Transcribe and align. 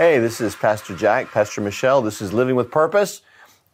Hey, 0.00 0.18
this 0.18 0.40
is 0.40 0.56
Pastor 0.56 0.96
Jack, 0.96 1.30
Pastor 1.30 1.60
Michelle. 1.60 2.00
This 2.00 2.22
is 2.22 2.32
Living 2.32 2.56
with 2.56 2.70
Purpose. 2.70 3.20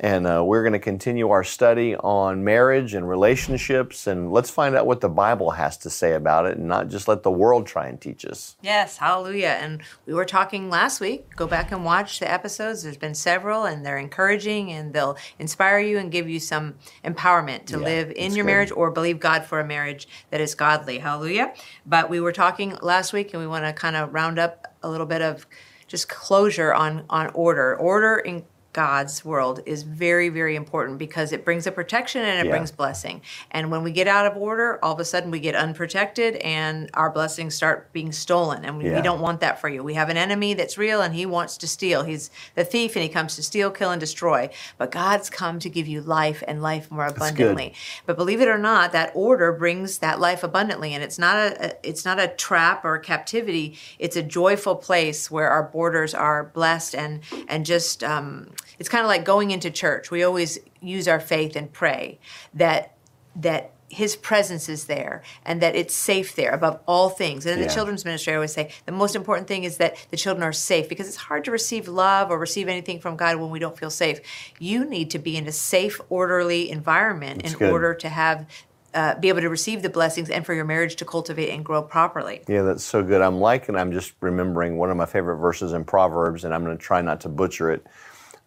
And 0.01 0.27
uh, 0.27 0.43
we're 0.45 0.65
going 0.65 0.73
to 0.73 0.81
continue 0.81 1.31
our 1.31 1.45
study 1.45 1.95
on 1.95 2.43
marriage 2.43 2.95
and 2.95 3.09
relationships. 3.09 4.09
And 4.09 4.33
let's 4.33 4.51
find 4.51 4.75
out 4.75 4.87
what 4.89 5.01
the 5.01 5.09
Bible 5.09 5.53
has 5.53 5.77
to 5.79 5.89
say 5.89 6.15
about 6.15 6.47
it 6.47 6.57
and 6.59 6.67
not 6.67 6.89
just 6.89 7.07
let 7.07 7.23
the 7.23 7.31
world 7.31 7.69
try 7.69 7.87
and 7.87 8.01
teach 8.01 8.25
us. 8.25 8.57
Yes, 8.61 8.97
hallelujah. 8.97 9.57
And 9.61 9.83
we 10.05 10.15
were 10.15 10.25
talking 10.25 10.69
last 10.69 11.01
week. 11.01 11.37
Go 11.37 11.47
back 11.47 11.71
and 11.71 11.85
watch 11.85 12.19
the 12.19 12.29
episodes. 12.29 12.83
There's 12.83 12.97
been 12.97 13.15
several, 13.15 13.65
and 13.65 13.87
they're 13.87 13.97
encouraging 13.97 14.73
and 14.73 14.93
they'll 14.93 15.17
inspire 15.39 15.79
you 15.79 15.97
and 15.97 16.11
give 16.11 16.29
you 16.29 16.41
some 16.41 16.75
empowerment 17.05 17.67
to 17.67 17.79
Yeah, 17.79 17.85
live 17.85 18.11
in 18.11 18.35
your 18.35 18.45
good. 18.45 18.51
marriage 18.51 18.73
or 18.73 18.91
believe 18.91 19.21
God 19.21 19.45
for 19.45 19.61
a 19.61 19.65
marriage 19.65 20.09
that 20.31 20.41
is 20.41 20.57
godly. 20.57 20.99
Hallelujah. 20.99 21.55
But 21.87 22.11
we 22.11 22.19
were 22.19 22.33
talking 22.33 22.77
last 22.83 23.13
week, 23.13 23.33
and 23.33 23.41
we 23.41 23.47
want 23.47 23.65
to 23.65 23.73
kind 23.73 23.95
of 23.95 24.13
round 24.13 24.41
up 24.41 24.75
a 24.83 24.91
little 24.91 25.07
bit 25.07 25.23
of 25.23 25.47
just 25.87 26.09
closure 26.09 26.73
on, 26.75 27.05
on 27.11 27.31
order. 27.35 27.77
Order 27.77 28.17
in 28.19 28.45
God's 28.77 29.25
world 29.25 29.61
is 29.65 29.85
very, 29.85 30.29
very 30.29 30.55
important 30.55 30.99
because 30.99 31.33
it 31.33 31.47
brings 31.47 31.67
a 31.67 31.73
protection 31.73 32.21
and 32.21 32.39
it 32.41 32.45
Yeah. 32.45 32.51
brings 32.51 32.71
blessing. 32.71 33.23
And 33.51 33.71
when 33.71 33.83
we 33.83 33.91
get 33.91 34.07
out 34.07 34.27
of 34.27 34.37
order, 34.37 34.79
all 34.85 34.93
of 34.93 35.01
a 35.01 35.05
sudden 35.07 35.31
we 35.31 35.41
get 35.41 35.55
unprotected 35.55 36.37
and 36.37 36.91
our 36.93 37.09
blessings 37.09 37.55
start 37.55 37.91
being 37.95 38.13
stolen. 38.13 38.67
And 38.67 38.77
we, 38.77 38.85
Yeah. 38.85 38.97
we 38.97 39.01
don't 39.01 39.23
want 39.23 39.41
that 39.41 39.63
for 39.63 39.71
you. 39.71 39.83
We 39.83 39.95
have 39.95 40.11
an 40.11 40.19
enemy 40.19 40.53
that's 40.53 40.77
real 40.77 41.01
and 41.01 41.15
he 41.15 41.25
wants 41.25 41.57
to 41.57 41.67
steal. 41.67 42.03
He's 42.03 42.31
the 42.55 42.65
thief 42.67 42.95
and 42.97 43.03
he 43.03 43.09
comes 43.09 43.35
to 43.37 43.43
steal, 43.43 43.71
kill, 43.71 43.91
and 43.93 43.99
destroy. 43.99 44.51
But 44.77 44.91
God's 44.91 45.31
come 45.31 45.59
to 45.61 45.71
give 45.71 45.87
you 45.89 46.03
life 46.03 46.45
and 46.47 46.61
life 46.61 46.91
more 46.91 47.07
abundantly. 47.07 47.73
But 48.05 48.19
believe 48.19 48.43
it 48.43 48.49
or 48.49 48.59
not, 48.59 48.93
that 48.93 49.11
order 49.15 49.53
brings 49.55 50.01
that 50.01 50.21
life 50.21 50.45
abundantly. 50.45 50.93
And 50.93 51.03
it's 51.03 51.19
not 51.19 51.37
a, 51.39 51.69
a 51.69 51.73
it's 51.83 52.05
not 52.05 52.21
a 52.21 52.29
trap 52.29 52.85
or 52.85 52.97
a 52.97 53.01
captivity. 53.01 53.79
It's 53.99 54.17
a 54.17 54.23
joyful 54.23 54.77
place 54.77 55.31
where 55.31 55.49
our 55.49 55.63
borders 55.63 56.13
are 56.13 56.45
blessed 56.45 56.95
and 56.95 57.21
and 57.49 57.65
just 57.65 58.05
um, 58.05 58.51
it's 58.79 58.89
kind 58.89 59.03
of 59.03 59.09
like 59.09 59.25
going 59.25 59.51
into 59.51 59.71
church. 59.71 60.11
We 60.11 60.23
always 60.23 60.59
use 60.81 61.09
our 61.09 61.21
faith 61.21 61.57
and 61.57 61.73
pray 61.73 62.19
that 62.55 62.93
that 63.35 63.73
his 63.89 64.17
presence 64.17 64.69
is 64.69 64.87
there 64.87 65.23
and 65.45 65.61
that 65.63 65.77
it's 65.77 65.95
safe 65.95 66.35
there 66.35 66.51
above 66.51 66.81
all 66.89 67.09
things. 67.09 67.47
And 67.47 67.55
in 67.55 67.61
Yeah. 67.61 67.69
the 67.69 67.75
children's 67.75 68.05
ministry, 68.05 68.33
I 68.33 68.37
always 68.37 68.53
say 68.53 68.71
the 68.85 68.91
most 68.93 69.15
important 69.15 69.47
thing 69.47 69.63
is 69.63 69.77
that 69.77 69.95
the 70.11 70.17
children 70.17 70.43
are 70.43 70.53
safe 70.53 70.89
because 70.89 71.07
it's 71.07 71.17
hard 71.17 71.45
to 71.45 71.53
receive 71.53 71.87
love 71.87 72.31
or 72.31 72.39
receive 72.39 72.67
anything 72.67 72.99
from 72.99 73.15
God 73.17 73.37
when 73.37 73.51
we 73.51 73.61
don't 73.61 73.79
feel 73.79 73.91
safe. 73.91 74.19
You 74.59 74.85
need 74.85 75.11
to 75.13 75.21
be 75.21 75.37
in 75.37 75.47
a 75.47 75.53
safe, 75.53 76.01
orderly 76.09 76.69
environment 76.69 77.43
That's 77.43 77.53
in 77.55 77.59
good. 77.61 77.73
order 77.73 77.95
to 77.95 78.09
have. 78.09 78.47
Uh, 78.95 79.15
be 79.21 79.29
able 79.29 79.43
to 79.43 79.51
receive 79.51 79.83
the 79.83 79.91
blessings 79.91 80.31
and 80.31 80.47
for 80.47 80.55
your 80.55 80.65
marriage 80.65 80.97
to 80.97 81.05
cultivate 81.05 81.51
and 81.51 81.63
grow 81.63 81.83
properly. 81.83 82.41
Yeah, 82.49 82.63
that's 82.63 82.83
so 82.83 83.03
good. 83.03 83.21
I'm 83.21 83.39
liking, 83.39 83.77
I'm 83.77 83.93
just 83.93 84.15
remembering 84.23 84.79
one 84.79 84.91
of 84.91 84.97
my 84.97 85.05
favorite 85.05 85.37
verses 85.37 85.75
in 85.75 85.85
Proverbs, 85.85 86.45
and 86.45 86.55
I'm 86.55 86.65
going 86.65 86.75
to 86.75 86.83
try 86.83 87.03
not 87.03 87.21
to 87.23 87.29
butcher 87.29 87.71
it. 87.71 87.87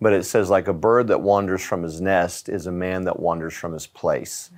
But 0.02 0.14
it 0.14 0.24
says, 0.24 0.50
like 0.50 0.68
a 0.68 0.74
bird 0.74 1.08
that 1.08 1.22
wanders 1.22 1.64
from 1.64 1.84
his 1.84 2.00
nest 2.00 2.48
is 2.48 2.68
a 2.68 2.72
man 2.72 3.04
that 3.04 3.20
wanders 3.20 3.54
from 3.54 3.74
his 3.74 3.88
place. 3.88 4.50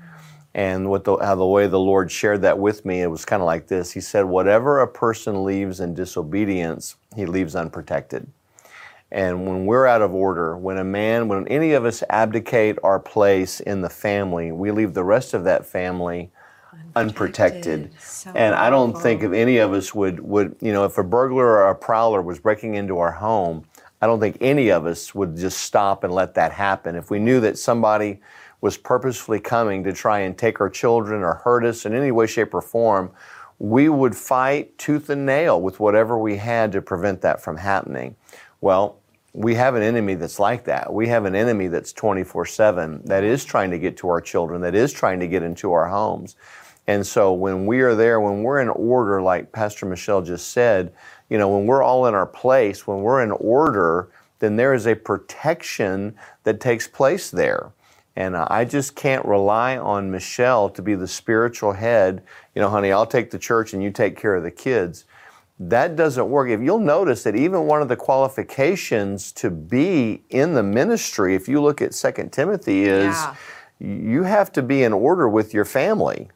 And 0.53 0.89
what 0.89 1.05
the, 1.05 1.17
how 1.17 1.35
the 1.35 1.45
way 1.45 1.67
the 1.67 1.79
Lord 1.79 2.11
shared 2.11 2.41
that 2.41 2.59
with 2.59 2.85
me, 2.85 3.01
it 3.01 3.07
was 3.07 3.25
kind 3.25 3.41
of 3.41 3.45
like 3.45 3.67
this. 3.67 3.91
He 3.91 4.01
said, 4.01 4.25
Whatever 4.25 4.81
a 4.81 4.87
person 4.87 5.43
leaves 5.43 5.79
in 5.79 5.93
disobedience, 5.93 6.95
he 7.15 7.25
leaves 7.25 7.55
unprotected. 7.55 8.27
And 9.11 9.45
when 9.45 9.65
we're 9.65 9.87
out 9.87 10.01
of 10.01 10.13
order, 10.13 10.57
when 10.57 10.77
a 10.77 10.83
man, 10.83 11.27
when 11.27 11.47
any 11.47 11.73
of 11.73 11.85
us 11.85 12.03
abdicate 12.09 12.77
our 12.83 12.99
place 12.99 13.59
in 13.59 13.81
the 13.81 13.89
family, 13.89 14.51
we 14.51 14.71
leave 14.71 14.93
the 14.93 15.03
rest 15.03 15.33
of 15.33 15.43
that 15.45 15.65
family 15.65 16.31
unprotected. 16.95 17.91
So 17.99 18.31
and 18.35 18.55
I 18.55 18.69
don't 18.69 18.93
think 18.93 19.23
if 19.23 19.33
any 19.33 19.57
of 19.57 19.73
us 19.73 19.93
would 19.93 20.19
would 20.21 20.55
you 20.61 20.71
know 20.71 20.85
if 20.85 20.97
a 20.97 21.03
burglar 21.03 21.45
or 21.45 21.69
a 21.69 21.75
prowler 21.75 22.21
was 22.21 22.39
breaking 22.39 22.75
into 22.75 22.99
our 22.99 23.11
home, 23.11 23.65
I 24.01 24.07
don't 24.07 24.19
think 24.19 24.37
any 24.41 24.69
of 24.69 24.85
us 24.85 25.13
would 25.13 25.37
just 25.37 25.59
stop 25.59 26.03
and 26.03 26.13
let 26.13 26.33
that 26.33 26.51
happen. 26.51 26.95
If 26.95 27.11
we 27.11 27.19
knew 27.19 27.39
that 27.41 27.57
somebody 27.57 28.19
was 28.59 28.77
purposefully 28.77 29.39
coming 29.39 29.83
to 29.83 29.93
try 29.93 30.19
and 30.19 30.37
take 30.37 30.59
our 30.59 30.69
children 30.69 31.21
or 31.21 31.35
hurt 31.35 31.63
us 31.63 31.85
in 31.85 31.93
any 31.93 32.11
way, 32.11 32.27
shape, 32.27 32.53
or 32.53 32.61
form, 32.61 33.11
we 33.59 33.89
would 33.89 34.15
fight 34.15 34.75
tooth 34.79 35.09
and 35.09 35.25
nail 35.25 35.61
with 35.61 35.79
whatever 35.79 36.17
we 36.17 36.37
had 36.37 36.71
to 36.71 36.81
prevent 36.81 37.21
that 37.21 37.41
from 37.41 37.57
happening. 37.57 38.15
Well, 38.59 38.97
we 39.33 39.55
have 39.55 39.75
an 39.75 39.83
enemy 39.83 40.15
that's 40.15 40.39
like 40.39 40.65
that. 40.65 40.91
We 40.91 41.07
have 41.07 41.25
an 41.25 41.35
enemy 41.35 41.67
that's 41.67 41.93
24 41.93 42.45
7 42.47 43.01
that 43.05 43.23
is 43.23 43.45
trying 43.45 43.71
to 43.71 43.79
get 43.79 43.97
to 43.97 44.09
our 44.09 44.19
children, 44.19 44.61
that 44.61 44.75
is 44.75 44.91
trying 44.91 45.19
to 45.19 45.27
get 45.27 45.43
into 45.43 45.71
our 45.71 45.87
homes. 45.87 46.35
And 46.87 47.05
so 47.05 47.31
when 47.33 47.65
we 47.67 47.81
are 47.81 47.95
there, 47.95 48.19
when 48.19 48.43
we're 48.43 48.59
in 48.59 48.69
order, 48.69 49.21
like 49.21 49.51
Pastor 49.51 49.85
Michelle 49.85 50.21
just 50.21 50.51
said, 50.51 50.91
you 51.31 51.37
know, 51.37 51.47
when 51.47 51.65
we're 51.65 51.81
all 51.81 52.07
in 52.07 52.13
our 52.13 52.25
place, 52.25 52.85
when 52.85 52.99
we're 53.01 53.23
in 53.23 53.31
order, 53.31 54.09
then 54.39 54.57
there 54.57 54.73
is 54.73 54.85
a 54.85 54.95
protection 54.95 56.13
that 56.43 56.59
takes 56.59 56.89
place 56.89 57.31
there. 57.31 57.71
And 58.17 58.35
uh, 58.35 58.45
I 58.49 58.65
just 58.65 58.95
can't 58.97 59.23
rely 59.23 59.77
on 59.77 60.11
Michelle 60.11 60.69
to 60.71 60.81
be 60.81 60.93
the 60.93 61.07
spiritual 61.07 61.71
head. 61.71 62.21
You 62.53 62.61
know, 62.61 62.69
honey, 62.69 62.91
I'll 62.91 63.05
take 63.05 63.31
the 63.31 63.39
church 63.39 63.73
and 63.73 63.81
you 63.81 63.91
take 63.91 64.17
care 64.17 64.35
of 64.35 64.43
the 64.43 64.51
kids. 64.51 65.05
That 65.57 65.95
doesn't 65.95 66.29
work. 66.29 66.49
If 66.49 66.59
you'll 66.59 66.79
notice 66.79 67.23
that 67.23 67.37
even 67.37 67.65
one 67.65 67.81
of 67.81 67.87
the 67.87 67.95
qualifications 67.95 69.31
to 69.33 69.49
be 69.49 70.23
in 70.31 70.53
the 70.53 70.63
ministry, 70.63 71.33
if 71.33 71.47
you 71.47 71.61
look 71.61 71.81
at 71.81 71.93
2 71.93 72.29
Timothy, 72.33 72.83
is 72.83 73.15
Yeah. 73.15 73.35
you 73.79 74.23
have 74.23 74.51
to 74.51 74.61
be 74.61 74.83
in 74.83 74.91
order 74.91 75.29
with 75.29 75.53
your 75.53 75.63
family. 75.65 76.29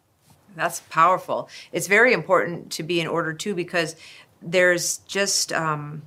That's 0.55 0.79
powerful. 0.89 1.49
It's 1.73 1.87
very 1.87 2.13
important 2.13 2.71
to 2.73 2.83
be 2.83 3.01
in 3.01 3.07
order 3.07 3.33
too 3.33 3.53
because 3.53 3.97
there's 4.45 4.99
just 4.99 5.51
um, 5.51 6.03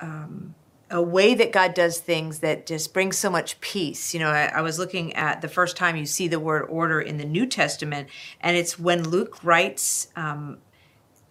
um, 0.00 0.54
a 0.90 1.02
way 1.02 1.34
that 1.34 1.52
God 1.52 1.74
does 1.74 1.98
things 1.98 2.40
that 2.40 2.66
just 2.66 2.92
brings 2.92 3.18
so 3.18 3.30
much 3.30 3.60
peace. 3.60 4.12
You 4.14 4.20
know, 4.20 4.30
I, 4.30 4.46
I 4.46 4.60
was 4.62 4.78
looking 4.78 5.14
at 5.14 5.40
the 5.40 5.48
first 5.48 5.76
time 5.76 5.96
you 5.96 6.06
see 6.06 6.28
the 6.28 6.40
word 6.40 6.62
order 6.68 7.00
in 7.00 7.18
the 7.18 7.24
New 7.24 7.46
Testament, 7.46 8.08
and 8.40 8.56
it's 8.56 8.78
when 8.78 9.08
Luke 9.08 9.42
writes. 9.42 10.08
Um, 10.16 10.58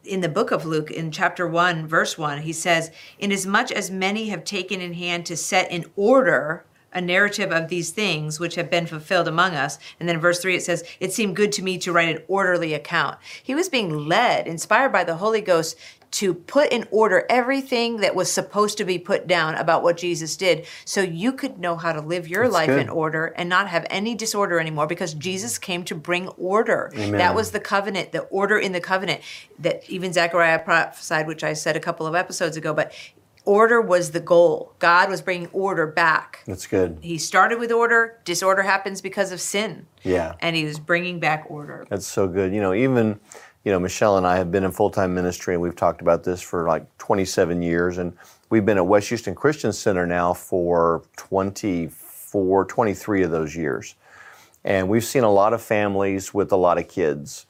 in 0.03 0.21
the 0.21 0.29
book 0.29 0.49
of 0.49 0.65
Luke, 0.65 0.89
in 0.89 1.11
chapter 1.11 1.47
1, 1.47 1.85
verse 1.85 2.17
1, 2.17 2.41
he 2.41 2.53
says, 2.53 2.89
Inasmuch 3.19 3.69
as 3.69 3.91
many 3.91 4.29
have 4.29 4.43
taken 4.43 4.81
in 4.81 4.93
hand 4.95 5.27
to 5.27 5.37
set 5.37 5.71
in 5.71 5.85
order 5.95 6.65
a 6.93 7.01
narrative 7.01 7.51
of 7.51 7.69
these 7.69 7.91
things 7.91 8.39
which 8.39 8.55
have 8.55 8.69
been 8.69 8.85
fulfilled 8.85 9.27
among 9.27 9.53
us. 9.53 9.79
And 9.99 10.07
then 10.09 10.19
verse 10.19 10.39
3, 10.39 10.55
it 10.55 10.63
says, 10.63 10.83
It 10.99 11.13
seemed 11.13 11.35
good 11.35 11.51
to 11.53 11.63
me 11.63 11.77
to 11.79 11.91
write 11.91 12.15
an 12.15 12.23
orderly 12.27 12.73
account. 12.73 13.17
He 13.41 13.55
was 13.55 13.69
being 13.69 14.07
led, 14.07 14.47
inspired 14.47 14.91
by 14.91 15.03
the 15.03 15.17
Holy 15.17 15.41
Ghost, 15.41 15.77
to 16.11 16.33
put 16.33 16.71
in 16.71 16.85
order 16.91 17.25
everything 17.29 17.97
that 17.97 18.13
was 18.13 18.31
supposed 18.31 18.77
to 18.77 18.85
be 18.85 18.99
put 18.99 19.27
down 19.27 19.55
about 19.55 19.81
what 19.81 19.97
Jesus 19.97 20.35
did 20.35 20.65
so 20.83 21.01
you 21.01 21.31
could 21.31 21.57
know 21.57 21.77
how 21.77 21.93
to 21.93 22.01
live 22.01 22.27
your 22.27 22.43
That's 22.43 22.53
life 22.53 22.67
good. 22.67 22.81
in 22.81 22.89
order 22.89 23.27
and 23.37 23.47
not 23.47 23.69
have 23.69 23.85
any 23.89 24.13
disorder 24.13 24.59
anymore 24.59 24.87
because 24.87 25.13
Jesus 25.13 25.57
came 25.57 25.83
to 25.85 25.95
bring 25.95 26.27
order. 26.29 26.91
Amen. 26.95 27.11
That 27.13 27.33
was 27.33 27.51
the 27.51 27.61
covenant, 27.61 28.11
the 28.11 28.23
order 28.23 28.57
in 28.57 28.73
the 28.73 28.81
covenant 28.81 29.21
that 29.59 29.89
even 29.89 30.11
Zechariah 30.11 30.59
prophesied, 30.59 31.27
which 31.27 31.43
I 31.43 31.53
said 31.53 31.77
a 31.77 31.79
couple 31.79 32.05
of 32.05 32.13
episodes 32.13 32.57
ago. 32.57 32.73
But 32.73 32.91
order 33.45 33.79
was 33.79 34.11
the 34.11 34.19
goal. 34.19 34.73
God 34.79 35.09
was 35.09 35.21
bringing 35.21 35.47
order 35.47 35.87
back. 35.87 36.43
That's 36.45 36.67
good. 36.67 36.97
He 37.01 37.17
started 37.17 37.57
with 37.57 37.71
order. 37.71 38.19
Disorder 38.25 38.63
happens 38.63 39.01
because 39.01 39.31
of 39.31 39.39
sin. 39.39 39.87
Yeah. 40.03 40.35
And 40.41 40.55
he 40.57 40.65
was 40.65 40.77
bringing 40.77 41.19
back 41.19 41.45
order. 41.49 41.87
That's 41.89 42.07
so 42.07 42.27
good. 42.27 42.53
You 42.53 42.59
know, 42.59 42.73
even, 42.73 43.19
you 43.63 43.71
know, 43.71 43.79
Michelle 43.79 44.17
and 44.17 44.25
I 44.25 44.37
have 44.37 44.51
been 44.51 44.63
in 44.63 44.71
full 44.71 44.89
time 44.89 45.13
ministry 45.13 45.53
and 45.53 45.61
we've 45.61 45.75
talked 45.75 46.01
about 46.01 46.23
this 46.23 46.41
for 46.41 46.67
like 46.67 46.97
27 46.97 47.61
years. 47.61 47.97
And 47.97 48.13
we've 48.49 48.65
been 48.65 48.77
at 48.77 48.87
West 48.87 49.09
Houston 49.09 49.35
Christian 49.35 49.71
Center 49.71 50.07
now 50.07 50.33
for 50.33 51.03
24, 51.17 52.65
23 52.65 53.23
of 53.23 53.31
those 53.31 53.55
years. 53.55 53.95
And 54.63 54.89
we've 54.89 55.03
seen 55.03 55.23
a 55.23 55.31
lot 55.31 55.53
of 55.53 55.61
families 55.61 56.33
with 56.33 56.51
a 56.51 56.55
lot 56.55 56.77
of 56.77 56.87
kids. 56.87 57.45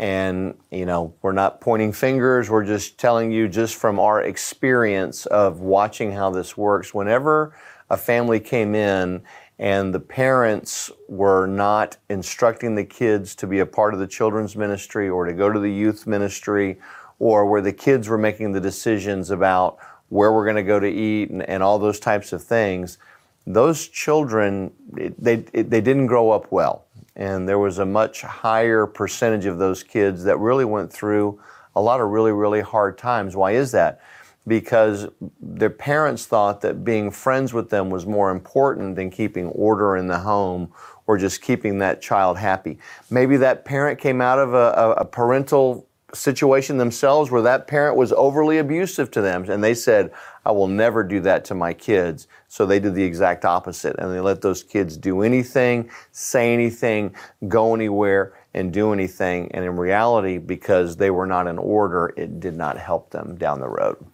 And, 0.00 0.56
you 0.70 0.86
know, 0.86 1.14
we're 1.22 1.32
not 1.32 1.60
pointing 1.60 1.92
fingers, 1.92 2.48
we're 2.48 2.64
just 2.64 2.98
telling 2.98 3.32
you 3.32 3.48
just 3.48 3.74
from 3.74 3.98
our 3.98 4.22
experience 4.22 5.26
of 5.26 5.58
watching 5.58 6.12
how 6.12 6.30
this 6.30 6.56
works. 6.56 6.94
Whenever 6.94 7.52
a 7.90 7.96
family 7.96 8.38
came 8.38 8.76
in 8.76 9.22
and 9.58 9.92
the 9.92 10.00
parents 10.00 10.90
were 11.08 11.46
not 11.46 11.96
instructing 12.08 12.74
the 12.76 12.84
kids 12.84 13.34
to 13.36 13.46
be 13.46 13.58
a 13.58 13.66
part 13.66 13.92
of 13.94 14.00
the 14.00 14.06
children's 14.06 14.56
ministry 14.56 15.08
or 15.08 15.24
to 15.26 15.32
go 15.32 15.50
to 15.52 15.58
the 15.58 15.70
youth 15.72 16.06
ministry, 16.06 16.78
or 17.18 17.44
where 17.46 17.60
the 17.60 17.72
kids 17.72 18.08
were 18.08 18.18
making 18.18 18.52
the 18.52 18.60
decisions 18.60 19.30
about 19.30 19.78
where 20.10 20.32
we're 20.32 20.44
going 20.44 20.56
to 20.56 20.62
go 20.62 20.78
to 20.78 20.88
eat 20.88 21.30
and, 21.30 21.42
and 21.48 21.62
all 21.62 21.78
those 21.78 21.98
types 21.98 22.32
of 22.32 22.42
things, 22.42 22.98
those 23.46 23.88
children, 23.88 24.70
it- 24.96 25.22
they, 25.22 25.44
it- 25.52 25.70
they 25.70 25.80
didn't 25.80 26.06
grow 26.06 26.30
up 26.30 26.50
well. 26.52 26.84
And 27.16 27.48
there 27.48 27.58
was 27.58 27.78
a 27.78 27.84
much 27.86 28.22
higher 28.22 28.86
percentage 28.86 29.46
of 29.46 29.58
those 29.58 29.82
kids 29.82 30.22
that 30.24 30.38
really 30.38 30.64
went 30.64 30.92
through 30.92 31.40
a 31.74 31.80
lot 31.80 32.00
of 32.00 32.08
really, 32.10 32.30
really 32.32 32.60
hard 32.60 32.96
times. 32.96 33.34
Why 33.34 33.52
is 33.52 33.72
that? 33.72 34.00
Because 34.48 35.06
their 35.40 35.70
parents 35.70 36.26
thought 36.26 36.62
that 36.62 36.84
being 36.84 37.10
friends 37.10 37.52
with 37.52 37.70
them 37.70 37.90
was 37.90 38.06
more 38.06 38.30
important 38.30 38.96
than 38.96 39.10
keeping 39.10 39.46
order 39.48 39.96
in 39.96 40.08
the 40.08 40.18
home 40.18 40.72
or 41.06 41.18
just 41.18 41.40
keeping 41.42 41.78
that 41.78 42.00
child 42.00 42.38
happy. 42.38 42.78
Maybe 43.10 43.36
that 43.38 43.64
parent 43.64 44.00
came 44.00 44.20
out 44.20 44.38
of 44.38 44.54
a, 44.54 44.94
a, 44.98 45.04
parental 45.04 45.86
situation 46.14 46.78
themselves 46.78 47.30
where 47.30 47.42
that 47.42 47.66
parent 47.66 47.96
was 47.96 48.12
overly 48.12 48.58
abusive 48.58 49.10
to 49.10 49.20
them 49.20 49.44
and 49.50 49.62
they 49.62 49.74
said 49.74 50.10
i 50.46 50.50
will 50.50 50.66
never 50.66 51.04
do 51.04 51.20
that 51.20 51.44
to 51.44 51.54
my 51.54 51.74
kids 51.74 52.28
so 52.48 52.64
they 52.64 52.80
did 52.80 52.94
the 52.94 53.02
exact 53.04 53.44
opposite 53.44 53.94
and 53.98 54.10
they 54.14 54.20
let 54.20 54.40
those 54.40 54.62
kids 54.62 54.96
do 54.96 55.20
anything 55.20 55.90
say 56.10 56.54
anything 56.54 57.14
go 57.46 57.74
anywhere 57.74 58.32
and 58.54 58.72
do 58.72 58.92
anything 58.92 59.50
and 59.52 59.64
in 59.64 59.76
reality 59.76 60.38
because 60.38 60.96
they 60.96 61.10
were 61.10 61.26
not 61.26 61.46
in 61.46 61.58
order 61.58 62.12
it 62.16 62.40
did 62.40 62.56
not 62.56 62.78
help 62.78 63.10
them 63.10 63.36
down 63.36 63.60
the 63.60 63.68
road. 63.68 64.04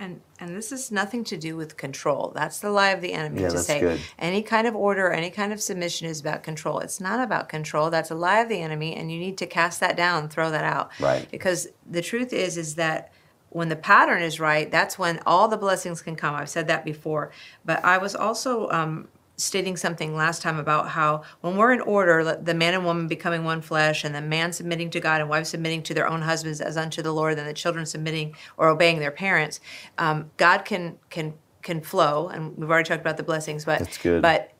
And 0.00 0.22
and 0.40 0.56
this 0.56 0.72
is 0.72 0.90
nothing 0.90 1.24
to 1.24 1.36
do 1.36 1.56
with 1.56 1.76
control. 1.76 2.32
That's 2.34 2.58
the 2.58 2.70
lie 2.70 2.88
of 2.88 3.02
the 3.02 3.12
enemy 3.12 3.42
Yeah, 3.42 3.50
to 3.50 3.58
say 3.58 3.80
good. 3.80 4.00
any 4.18 4.42
kind 4.42 4.66
of 4.66 4.74
order, 4.74 5.06
or 5.08 5.12
any 5.12 5.28
kind 5.28 5.52
of 5.52 5.60
submission 5.60 6.08
is 6.08 6.20
about 6.20 6.42
control. 6.42 6.78
It's 6.78 7.00
not 7.00 7.20
about 7.20 7.50
control. 7.50 7.90
That's 7.90 8.10
a 8.10 8.14
lie 8.14 8.40
of 8.40 8.48
the 8.48 8.60
enemy, 8.62 8.96
and 8.96 9.12
you 9.12 9.18
need 9.18 9.36
to 9.38 9.46
cast 9.46 9.78
that 9.80 9.98
down, 9.98 10.30
throw 10.30 10.50
that 10.50 10.64
out. 10.64 10.90
Right. 10.98 11.30
Because 11.30 11.68
the 11.88 12.00
truth 12.00 12.32
is, 12.32 12.56
is 12.56 12.76
that 12.76 13.12
when 13.50 13.68
the 13.68 13.76
pattern 13.76 14.22
is 14.22 14.40
right, 14.40 14.70
that's 14.70 14.98
when 14.98 15.20
all 15.26 15.48
the 15.48 15.58
blessings 15.58 16.00
can 16.00 16.16
come. 16.16 16.34
I've 16.34 16.48
said 16.48 16.66
that 16.68 16.82
before, 16.82 17.30
but 17.66 17.84
I 17.84 17.98
was 17.98 18.16
also 18.16 18.70
um, 18.70 19.08
stating 19.40 19.76
something 19.76 20.14
last 20.14 20.42
time 20.42 20.58
about 20.58 20.88
how 20.88 21.22
when 21.40 21.56
we're 21.56 21.72
in 21.72 21.80
order, 21.80 22.36
the 22.36 22.54
man 22.54 22.74
and 22.74 22.84
woman 22.84 23.08
becoming 23.08 23.44
one 23.44 23.60
flesh, 23.60 24.04
and 24.04 24.14
the 24.14 24.20
man 24.20 24.52
submitting 24.52 24.90
to 24.90 25.00
God 25.00 25.20
and 25.20 25.30
wife 25.30 25.46
submitting 25.46 25.82
to 25.84 25.94
their 25.94 26.08
own 26.08 26.22
husbands 26.22 26.60
as 26.60 26.76
unto 26.76 27.02
the 27.02 27.12
Lord, 27.12 27.38
and 27.38 27.48
the 27.48 27.54
children 27.54 27.86
submitting 27.86 28.34
or 28.56 28.68
obeying 28.68 28.98
their 28.98 29.10
parents, 29.10 29.60
um, 29.98 30.30
God 30.36 30.64
can 30.64 30.98
can 31.08 31.34
can 31.62 31.80
flow. 31.80 32.28
And 32.28 32.56
we've 32.56 32.70
already 32.70 32.88
talked 32.88 33.00
about 33.00 33.16
the 33.16 33.22
blessings, 33.22 33.64
but 33.64 33.80
That's 33.80 33.98
good. 33.98 34.22
but 34.22 34.52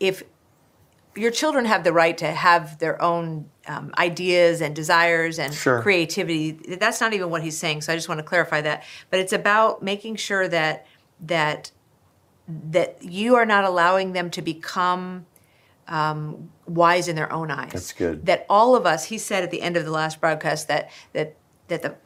if 0.00 0.22
your 1.14 1.30
children 1.30 1.66
have 1.66 1.84
the 1.84 1.92
right 1.92 2.16
to 2.18 2.26
have 2.26 2.78
their 2.78 3.00
own 3.02 3.50
um, 3.66 3.92
ideas 3.98 4.60
and 4.62 4.74
desires 4.74 5.38
and 5.38 5.52
Sure. 5.52 5.82
creativity. 5.82 6.52
That's 6.52 7.00
not 7.00 7.12
even 7.12 7.28
what 7.28 7.42
he's 7.42 7.58
saying. 7.58 7.82
So 7.82 7.92
I 7.92 7.96
just 7.96 8.08
want 8.08 8.18
to 8.18 8.24
clarify 8.24 8.62
that. 8.62 8.82
But 9.10 9.20
it's 9.20 9.32
about 9.32 9.82
making 9.82 10.16
sure 10.16 10.48
that 10.48 10.86
that 11.20 11.70
that 12.48 13.02
you 13.02 13.36
are 13.36 13.46
not 13.46 13.64
allowing 13.64 14.12
them 14.12 14.30
to 14.30 14.42
become 14.42 15.26
um, 15.88 16.50
wise 16.66 17.08
in 17.08 17.16
their 17.16 17.32
own 17.32 17.50
eyes. 17.50 17.72
That's 17.72 17.92
good. 17.92 18.26
That 18.26 18.46
all 18.48 18.74
of 18.76 18.86
us, 18.86 19.04
he 19.04 19.18
said 19.18 19.42
at 19.42 19.50
the 19.50 19.62
end 19.62 19.76
of 19.76 19.84
the 19.84 19.90
last 19.90 20.20
broadcast 20.20 20.68
that 20.68 20.90
that 21.12 21.36
that 21.68 21.82
the 21.82 21.96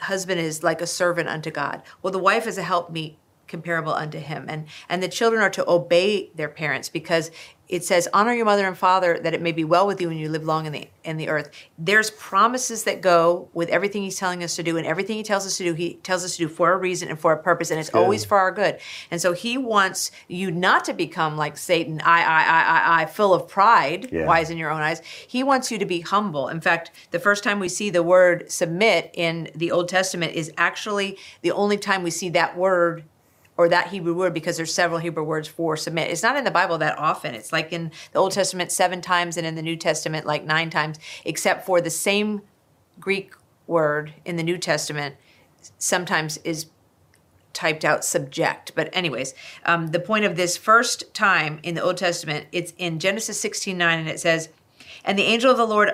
husband 0.00 0.40
is 0.40 0.62
like 0.62 0.80
a 0.80 0.86
servant 0.86 1.28
unto 1.28 1.50
God. 1.50 1.82
Well, 2.02 2.12
the 2.12 2.18
wife 2.18 2.46
is 2.46 2.58
a 2.58 2.62
helpmeet 2.62 3.18
comparable 3.50 3.92
unto 3.92 4.18
him, 4.18 4.46
and 4.48 4.64
and 4.88 5.02
the 5.02 5.08
children 5.08 5.42
are 5.42 5.50
to 5.50 5.68
obey 5.68 6.30
their 6.34 6.48
parents 6.48 6.88
because 6.88 7.30
it 7.68 7.84
says, 7.84 8.08
"Honor 8.12 8.32
your 8.32 8.46
mother 8.46 8.66
and 8.66 8.76
father, 8.76 9.16
that 9.22 9.32
it 9.32 9.40
may 9.40 9.52
be 9.52 9.62
well 9.62 9.86
with 9.86 10.00
you 10.00 10.08
when 10.08 10.16
you 10.18 10.28
live 10.28 10.42
long 10.42 10.66
in 10.66 10.72
the 10.72 10.88
in 11.04 11.18
the 11.18 11.28
earth." 11.28 11.50
There's 11.78 12.10
promises 12.10 12.82
that 12.84 13.00
go 13.00 13.48
with 13.52 13.68
everything 13.68 14.02
he's 14.02 14.16
telling 14.16 14.42
us 14.42 14.56
to 14.56 14.64
do, 14.64 14.76
and 14.76 14.84
everything 14.84 15.16
he 15.16 15.22
tells 15.22 15.46
us 15.46 15.56
to 15.58 15.64
do, 15.64 15.74
he 15.74 15.94
tells 16.02 16.24
us 16.24 16.32
to 16.36 16.38
do 16.38 16.48
for 16.48 16.72
a 16.72 16.76
reason 16.76 17.08
and 17.08 17.18
for 17.18 17.32
a 17.32 17.40
purpose, 17.40 17.70
and 17.70 17.78
it's 17.78 17.90
good. 17.90 18.02
always 18.02 18.24
for 18.24 18.38
our 18.38 18.50
good. 18.50 18.78
And 19.10 19.20
so 19.20 19.32
he 19.34 19.56
wants 19.56 20.10
you 20.26 20.50
not 20.50 20.84
to 20.86 20.92
become 20.92 21.36
like 21.36 21.56
Satan, 21.56 22.00
I, 22.04 22.22
I, 22.22 22.42
I, 22.42 22.62
I, 22.62 23.02
I, 23.02 23.06
full 23.06 23.32
of 23.32 23.46
pride, 23.46 24.08
Yeah. 24.10 24.26
wise 24.26 24.50
in 24.50 24.58
your 24.58 24.70
own 24.72 24.80
eyes. 24.80 25.00
He 25.28 25.44
wants 25.44 25.70
you 25.70 25.78
to 25.78 25.86
be 25.86 26.00
humble. 26.00 26.48
In 26.48 26.60
fact, 26.60 26.90
the 27.12 27.20
first 27.20 27.44
time 27.44 27.60
we 27.60 27.68
see 27.68 27.88
the 27.90 28.02
word 28.02 28.50
submit 28.50 29.10
in 29.14 29.48
the 29.54 29.70
Old 29.70 29.88
Testament 29.88 30.34
is 30.34 30.50
actually 30.56 31.18
the 31.42 31.52
only 31.52 31.76
time 31.78 32.02
we 32.02 32.10
see 32.10 32.30
that 32.30 32.56
word 32.56 33.04
or 33.60 33.68
that 33.68 33.88
Hebrew 33.88 34.14
word 34.14 34.32
because 34.32 34.56
there's 34.56 34.72
several 34.72 35.00
Hebrew 35.00 35.22
words 35.22 35.46
for 35.46 35.76
submit. 35.76 36.10
It's 36.10 36.22
not 36.22 36.34
in 36.34 36.44
the 36.44 36.50
Bible 36.50 36.78
that 36.78 36.96
often. 36.96 37.34
It's 37.34 37.52
like 37.52 37.74
in 37.74 37.90
the 38.12 38.18
Old 38.18 38.32
Testament 38.32 38.72
seven 38.72 39.02
times 39.02 39.36
and 39.36 39.46
in 39.46 39.54
the 39.54 39.60
New 39.60 39.76
Testament 39.76 40.24
like 40.24 40.46
nine 40.46 40.70
times, 40.70 40.98
except 41.26 41.66
for 41.66 41.82
the 41.82 41.90
same 41.90 42.40
Greek 42.98 43.34
word 43.66 44.14
in 44.24 44.36
the 44.36 44.42
New 44.42 44.56
Testament 44.56 45.16
sometimes 45.76 46.38
is 46.38 46.68
typed 47.52 47.84
out 47.84 48.02
subject. 48.02 48.72
But 48.74 48.88
anyways, 48.94 49.34
um, 49.66 49.88
the 49.88 50.00
point 50.00 50.24
of 50.24 50.36
this 50.36 50.56
first 50.56 51.12
time 51.12 51.60
in 51.62 51.74
the 51.74 51.82
Old 51.82 51.98
Testament, 51.98 52.46
it's 52.52 52.72
in 52.78 52.98
Genesis 52.98 53.38
16, 53.38 53.76
9, 53.76 53.98
and 53.98 54.08
it 54.08 54.20
says, 54.20 54.48
And 55.04 55.18
the 55.18 55.24
angel 55.24 55.50
of 55.50 55.58
the 55.58 55.66
Lord 55.66 55.92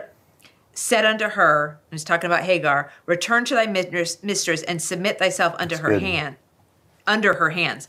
said 0.72 1.04
unto 1.04 1.30
her, 1.30 1.80
and 1.90 1.98
he's 1.98 2.04
talking 2.04 2.30
about 2.30 2.44
Hagar, 2.44 2.92
return 3.06 3.44
to 3.46 3.56
thy 3.56 3.66
mistress, 3.66 4.22
mistress 4.22 4.62
and 4.62 4.80
submit 4.80 5.18
thyself 5.18 5.56
unto 5.58 5.74
That's 5.74 5.80
her 5.80 5.90
good. 5.90 6.02
hand, 6.02 6.36
under 7.06 7.34
her 7.34 7.50
hands. 7.50 7.88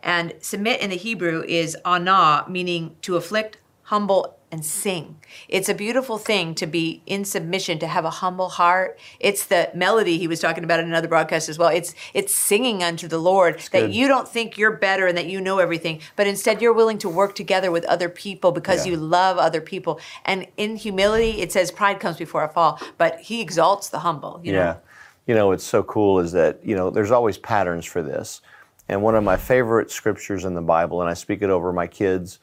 And 0.00 0.34
submit 0.40 0.80
in 0.80 0.90
the 0.90 0.96
Hebrew 0.96 1.44
is 1.46 1.76
ana, 1.84 2.44
meaning 2.48 2.96
to 3.02 3.16
afflict, 3.16 3.58
humble, 3.84 4.36
and 4.50 4.64
sing. 4.66 5.16
It's 5.48 5.70
a 5.70 5.74
beautiful 5.74 6.18
thing 6.18 6.54
to 6.56 6.66
be 6.66 7.02
in 7.06 7.24
submission, 7.24 7.78
to 7.78 7.86
have 7.86 8.04
a 8.04 8.10
humble 8.10 8.50
heart. 8.50 8.98
It's 9.18 9.46
the 9.46 9.70
melody 9.74 10.18
he 10.18 10.28
was 10.28 10.40
talking 10.40 10.62
about 10.62 10.78
in 10.78 10.86
another 10.86 11.08
broadcast 11.08 11.48
as 11.48 11.58
well. 11.58 11.68
It's 11.70 11.94
it's 12.12 12.34
singing 12.34 12.82
unto 12.82 13.08
the 13.08 13.16
Lord 13.18 13.60
that 13.72 13.80
good. 13.80 13.94
you 13.94 14.08
don't 14.08 14.28
think 14.28 14.58
you're 14.58 14.76
better 14.76 15.06
and 15.06 15.16
that 15.16 15.24
you 15.26 15.40
know 15.40 15.58
everything, 15.58 16.00
but 16.16 16.26
instead 16.26 16.60
you're 16.60 16.74
willing 16.74 16.98
to 16.98 17.08
work 17.08 17.34
together 17.34 17.70
with 17.70 17.84
other 17.86 18.10
people 18.10 18.52
because 18.52 18.84
Yeah. 18.84 18.92
you 18.92 18.98
love 18.98 19.38
other 19.38 19.62
people. 19.62 19.98
And 20.26 20.46
in 20.58 20.76
humility, 20.76 21.40
it 21.40 21.50
says 21.50 21.70
pride 21.70 21.98
comes 21.98 22.18
before 22.18 22.44
a 22.44 22.48
fall, 22.48 22.78
but 22.98 23.20
he 23.20 23.40
exalts 23.40 23.88
the 23.88 24.00
humble. 24.00 24.38
You 24.44 24.52
yeah. 24.52 24.58
know? 24.64 24.76
You 25.26 25.34
know, 25.34 25.48
what's 25.48 25.64
so 25.64 25.82
cool 25.82 26.18
is 26.18 26.32
that, 26.32 26.64
you 26.64 26.74
know, 26.74 26.90
there's 26.90 27.10
always 27.10 27.38
patterns 27.38 27.84
for 27.84 28.02
this. 28.02 28.40
And 28.88 29.02
one 29.02 29.14
of 29.14 29.22
my 29.22 29.36
favorite 29.36 29.90
scriptures 29.90 30.44
in 30.44 30.54
the 30.54 30.62
Bible, 30.62 31.00
and 31.00 31.08
I 31.08 31.14
speak 31.14 31.42
it 31.42 31.50
over 31.50 31.72
my 31.72 31.86
kids 31.86 32.40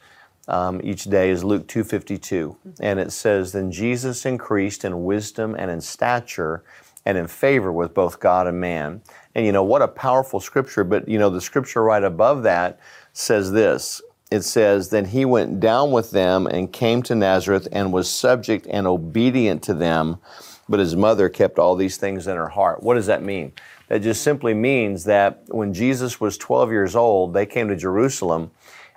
um, 0.47 0.79
each 0.83 1.03
day, 1.03 1.29
is 1.29 1.43
Luke 1.43 1.67
2.52. 1.67 2.55
And 2.79 2.99
it 2.99 3.11
says, 3.11 3.51
Then 3.51 3.71
Jesus 3.71 4.25
increased 4.25 4.85
in 4.85 5.03
wisdom 5.03 5.55
and 5.55 5.69
in 5.69 5.81
stature 5.81 6.63
and 7.05 7.17
in 7.17 7.27
favor 7.27 7.71
with 7.71 7.93
both 7.93 8.19
God 8.19 8.47
and 8.47 8.59
man. 8.59 9.01
And, 9.35 9.45
you 9.45 9.51
know, 9.51 9.63
what 9.63 9.81
a 9.81 9.87
powerful 9.87 10.39
scripture. 10.39 10.83
But, 10.83 11.07
you 11.07 11.19
know, 11.19 11.29
the 11.29 11.41
scripture 11.41 11.83
right 11.83 12.03
above 12.03 12.43
that 12.43 12.79
says 13.13 13.51
this. 13.51 14.01
It 14.31 14.41
says, 14.41 14.89
Then 14.89 15.05
he 15.05 15.25
went 15.25 15.59
down 15.59 15.91
with 15.91 16.11
them 16.11 16.47
and 16.47 16.71
came 16.71 17.03
to 17.03 17.15
Nazareth 17.15 17.67
and 17.71 17.91
was 17.91 18.09
subject 18.09 18.67
and 18.69 18.87
obedient 18.87 19.63
to 19.63 19.73
them 19.73 20.19
but 20.69 20.79
his 20.79 20.95
mother 20.95 21.27
kept 21.27 21.59
all 21.59 21.75
these 21.75 21.97
things 21.97 22.27
in 22.27 22.37
her 22.37 22.47
heart. 22.47 22.83
What 22.83 22.93
does 22.93 23.07
that 23.07 23.23
mean? 23.23 23.51
That 23.87 24.03
just 24.03 24.21
simply 24.21 24.53
means 24.53 25.03
that 25.05 25.43
when 25.47 25.73
Jesus 25.73 26.21
was 26.21 26.37
12 26.37 26.71
years 26.71 26.95
old, 26.95 27.33
they 27.33 27.47
came 27.47 27.67
to 27.69 27.75
Jerusalem 27.75 28.51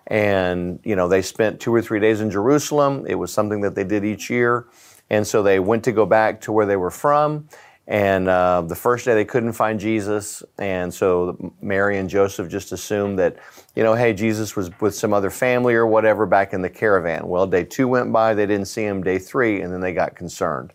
and, 0.07 0.79
you 0.85 0.95
know, 0.95 1.09
they 1.09 1.23
spent 1.23 1.61
two 1.61 1.75
or 1.75 1.81
three 1.81 1.99
days 1.99 2.21
in 2.21 2.31
Jerusalem. 2.31 3.07
It 3.09 3.15
was 3.15 3.33
something 3.33 3.63
that 3.63 3.75
they 3.75 3.85
did 3.85 4.05
each 4.05 4.29
year. 4.29 4.67
And 5.09 5.27
so 5.27 5.43
they 5.43 5.59
went 5.59 5.85
to 5.85 5.93
go 5.93 6.05
back 6.05 6.43
to 6.43 6.53
where 6.53 6.67
they 6.67 6.77
were 6.77 6.91
from. 6.91 7.49
And 7.87 8.29
uh, 8.29 8.63
the 8.63 8.77
first 8.77 9.05
day 9.05 9.15
they 9.15 9.25
couldn't 9.25 9.53
find 9.55 9.81
Jesus. 9.81 10.43
And 10.59 10.93
so 10.93 11.55
Mary 11.61 11.99
and 11.99 12.09
Joseph 12.09 12.49
just 12.49 12.73
assumed 12.73 13.19
that, 13.19 13.37
you 13.75 13.83
know, 13.83 13.95
hey, 13.95 14.13
Jesus 14.13 14.55
was 14.55 14.71
with 14.81 14.95
some 14.95 15.13
other 15.13 15.31
family 15.31 15.75
or 15.75 15.87
whatever 15.87 16.27
back 16.27 16.53
in 16.53 16.63
the 16.63 16.71
caravan. 16.71 17.27
Well, 17.27 17.47
day 17.47 17.65
two 17.65 17.89
went 17.89 18.13
by, 18.13 18.35
they 18.35 18.47
didn't 18.47 18.69
see 18.69 18.85
him. 18.85 19.03
Day 19.03 19.19
three, 19.19 19.63
and 19.63 19.73
then 19.73 19.81
they 19.81 19.93
got 19.93 20.15
concerned. 20.15 20.73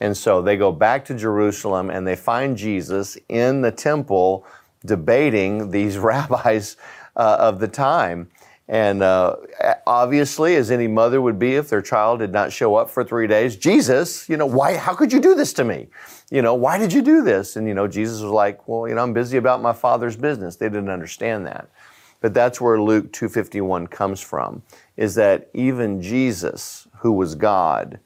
And 0.00 0.16
so 0.16 0.42
they 0.42 0.56
go 0.56 0.72
back 0.72 1.04
to 1.06 1.14
Jerusalem 1.14 1.90
and 1.90 2.06
they 2.06 2.16
find 2.16 2.56
Jesus 2.56 3.16
in 3.28 3.62
the 3.62 3.72
temple 3.72 4.46
debating 4.84 5.70
these 5.70 5.98
rabbis 5.98 6.76
uh, 7.16 7.36
of 7.40 7.60
the 7.60 7.68
time. 7.68 8.28
And 8.68 9.02
uh, 9.02 9.36
obviously, 9.86 10.56
as 10.56 10.72
any 10.72 10.88
mother 10.88 11.22
would 11.22 11.38
be 11.38 11.54
if 11.54 11.68
their 11.68 11.82
child 11.82 12.18
did 12.18 12.32
not 12.32 12.52
show 12.52 12.74
up 12.74 12.90
for 12.90 13.04
three 13.04 13.28
days, 13.28 13.56
Jesus, 13.56 14.28
you 14.28 14.36
know, 14.36 14.46
why, 14.46 14.76
how 14.76 14.92
could 14.92 15.12
you 15.12 15.20
do 15.20 15.36
this 15.36 15.52
to 15.54 15.64
me? 15.64 15.86
You 16.30 16.42
know, 16.42 16.54
why 16.54 16.76
did 16.76 16.92
you 16.92 17.00
do 17.00 17.22
this? 17.22 17.54
And, 17.54 17.68
you 17.68 17.74
know, 17.74 17.86
Jesus 17.86 18.20
was 18.20 18.32
like, 18.32 18.66
well, 18.66 18.88
you 18.88 18.96
know, 18.96 19.02
I'm 19.02 19.12
busy 19.12 19.36
about 19.36 19.62
my 19.62 19.72
father's 19.72 20.16
business. 20.16 20.56
They 20.56 20.68
didn't 20.68 20.90
understand 20.90 21.46
that. 21.46 21.68
But 22.20 22.34
that's 22.34 22.60
where 22.60 22.80
Luke 22.80 23.12
251 23.12 23.86
comes 23.86 24.20
from, 24.20 24.62
is 24.96 25.14
that 25.14 25.48
even 25.54 26.02
Jesus, 26.02 26.88
who 26.98 27.12
was 27.12 27.36
God, 27.36 28.00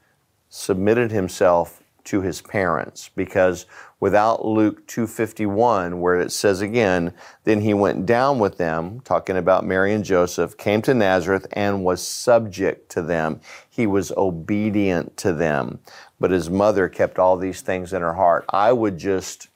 submitted 0.50 1.10
himself 1.10 1.79
to 2.04 2.20
his 2.20 2.40
parents. 2.40 3.10
Because 3.14 3.66
without 3.98 4.44
Luke 4.44 4.86
251 4.86 6.00
where 6.00 6.18
it 6.18 6.32
says 6.32 6.60
again 6.60 7.12
then 7.44 7.60
he 7.60 7.74
went 7.74 8.06
down 8.06 8.38
with 8.38 8.56
them 8.56 9.00
talking 9.00 9.36
about 9.36 9.66
Mary 9.66 9.92
and 9.92 10.04
Joseph 10.04 10.56
came 10.56 10.80
to 10.82 10.94
Nazareth 10.94 11.46
and 11.52 11.84
was 11.84 12.06
subject 12.06 12.90
to 12.92 13.02
them. 13.02 13.40
He 13.68 13.86
was 13.86 14.12
obedient 14.12 15.16
to 15.18 15.32
them. 15.32 15.80
But 16.18 16.30
his 16.30 16.50
mother 16.50 16.88
kept 16.88 17.18
all 17.18 17.36
these 17.36 17.60
things 17.60 17.92
in 17.92 18.02
her 18.02 18.14
heart. 18.14 18.44
I 18.48 18.72
would 18.72 18.98
just 18.98 19.48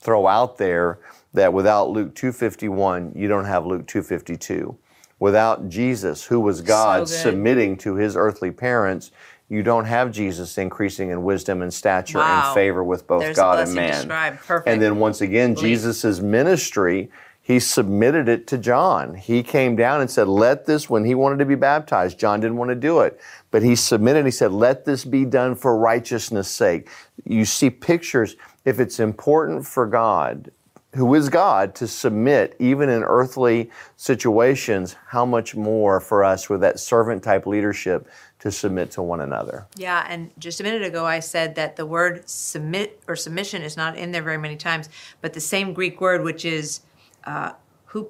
throw 0.00 0.26
out 0.26 0.58
there 0.58 0.98
that 1.32 1.52
without 1.52 1.90
Luke 1.90 2.14
251 2.14 3.12
you 3.14 3.28
don't 3.28 3.44
have 3.44 3.66
Luke 3.66 3.86
252 3.86 4.76
without 5.18 5.68
Jesus 5.68 6.24
who 6.24 6.40
was 6.40 6.62
God 6.62 7.00
good. 7.00 7.08
submitting 7.08 7.76
to 7.78 7.94
his 7.94 8.16
earthly 8.16 8.50
parents 8.50 9.12
you 9.50 9.64
don't 9.64 9.84
have 9.84 10.12
Jesus 10.12 10.56
increasing 10.56 11.10
in 11.10 11.24
wisdom 11.24 11.60
and 11.60 11.74
stature 11.74 12.18
Wow. 12.18 12.46
and 12.46 12.54
favor 12.54 12.84
with 12.84 13.06
both 13.06 13.22
There's 13.22 13.36
God 13.36 13.58
and 13.58 13.74
man. 13.74 13.92
described. 13.92 14.38
Perfect. 14.46 14.68
And 14.68 14.80
then 14.80 14.98
once 15.00 15.20
again, 15.20 15.56
Jesus' 15.56 16.20
ministry, 16.20 17.10
he 17.42 17.58
submitted 17.58 18.28
it 18.28 18.46
to 18.46 18.58
John. 18.58 19.14
He 19.16 19.42
came 19.42 19.74
down 19.74 20.00
and 20.00 20.08
said, 20.08 20.28
Let 20.28 20.66
this, 20.66 20.88
when 20.88 21.04
he 21.04 21.16
wanted 21.16 21.40
to 21.40 21.46
be 21.46 21.56
baptized, 21.56 22.16
John 22.16 22.38
didn't 22.38 22.58
want 22.58 22.68
to 22.68 22.76
do 22.76 23.00
it, 23.00 23.20
but 23.50 23.64
he 23.64 23.74
submitted, 23.74 24.24
he 24.24 24.30
said, 24.30 24.52
Let 24.52 24.84
this 24.84 25.04
be 25.04 25.24
done 25.24 25.56
for 25.56 25.76
righteousness' 25.76 26.48
sake. 26.48 26.88
You 27.24 27.44
see 27.44 27.68
pictures, 27.70 28.36
if 28.64 28.78
it's 28.78 29.00
important 29.00 29.66
for 29.66 29.84
God, 29.84 30.52
who 30.94 31.14
is 31.14 31.28
God, 31.28 31.74
to 31.76 31.86
submit 31.86 32.56
even 32.58 32.88
in 32.88 33.04
earthly 33.04 33.70
situations, 33.96 34.96
how 35.06 35.24
much 35.24 35.54
more 35.54 36.00
for 36.00 36.24
us 36.24 36.48
with 36.48 36.60
that 36.62 36.80
servant 36.80 37.22
type 37.22 37.46
leadership 37.46 38.08
to 38.40 38.50
submit 38.50 38.90
to 38.92 39.02
one 39.02 39.20
another. 39.20 39.66
Yeah, 39.76 40.04
and 40.08 40.30
just 40.38 40.60
a 40.60 40.64
minute 40.64 40.82
ago 40.82 41.06
I 41.06 41.20
said 41.20 41.54
that 41.54 41.76
the 41.76 41.86
word 41.86 42.28
submit 42.28 43.00
or 43.06 43.14
submission 43.14 43.62
is 43.62 43.76
not 43.76 43.96
in 43.96 44.10
there 44.10 44.22
very 44.22 44.38
many 44.38 44.56
times, 44.56 44.88
but 45.20 45.32
the 45.32 45.40
same 45.40 45.72
Greek 45.72 46.00
word, 46.00 46.24
which 46.24 46.44
is 46.44 46.80
uh, 47.24 47.52
who, 47.86 48.08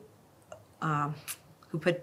um, 0.80 1.14
who 1.68 1.78
put. 1.78 2.02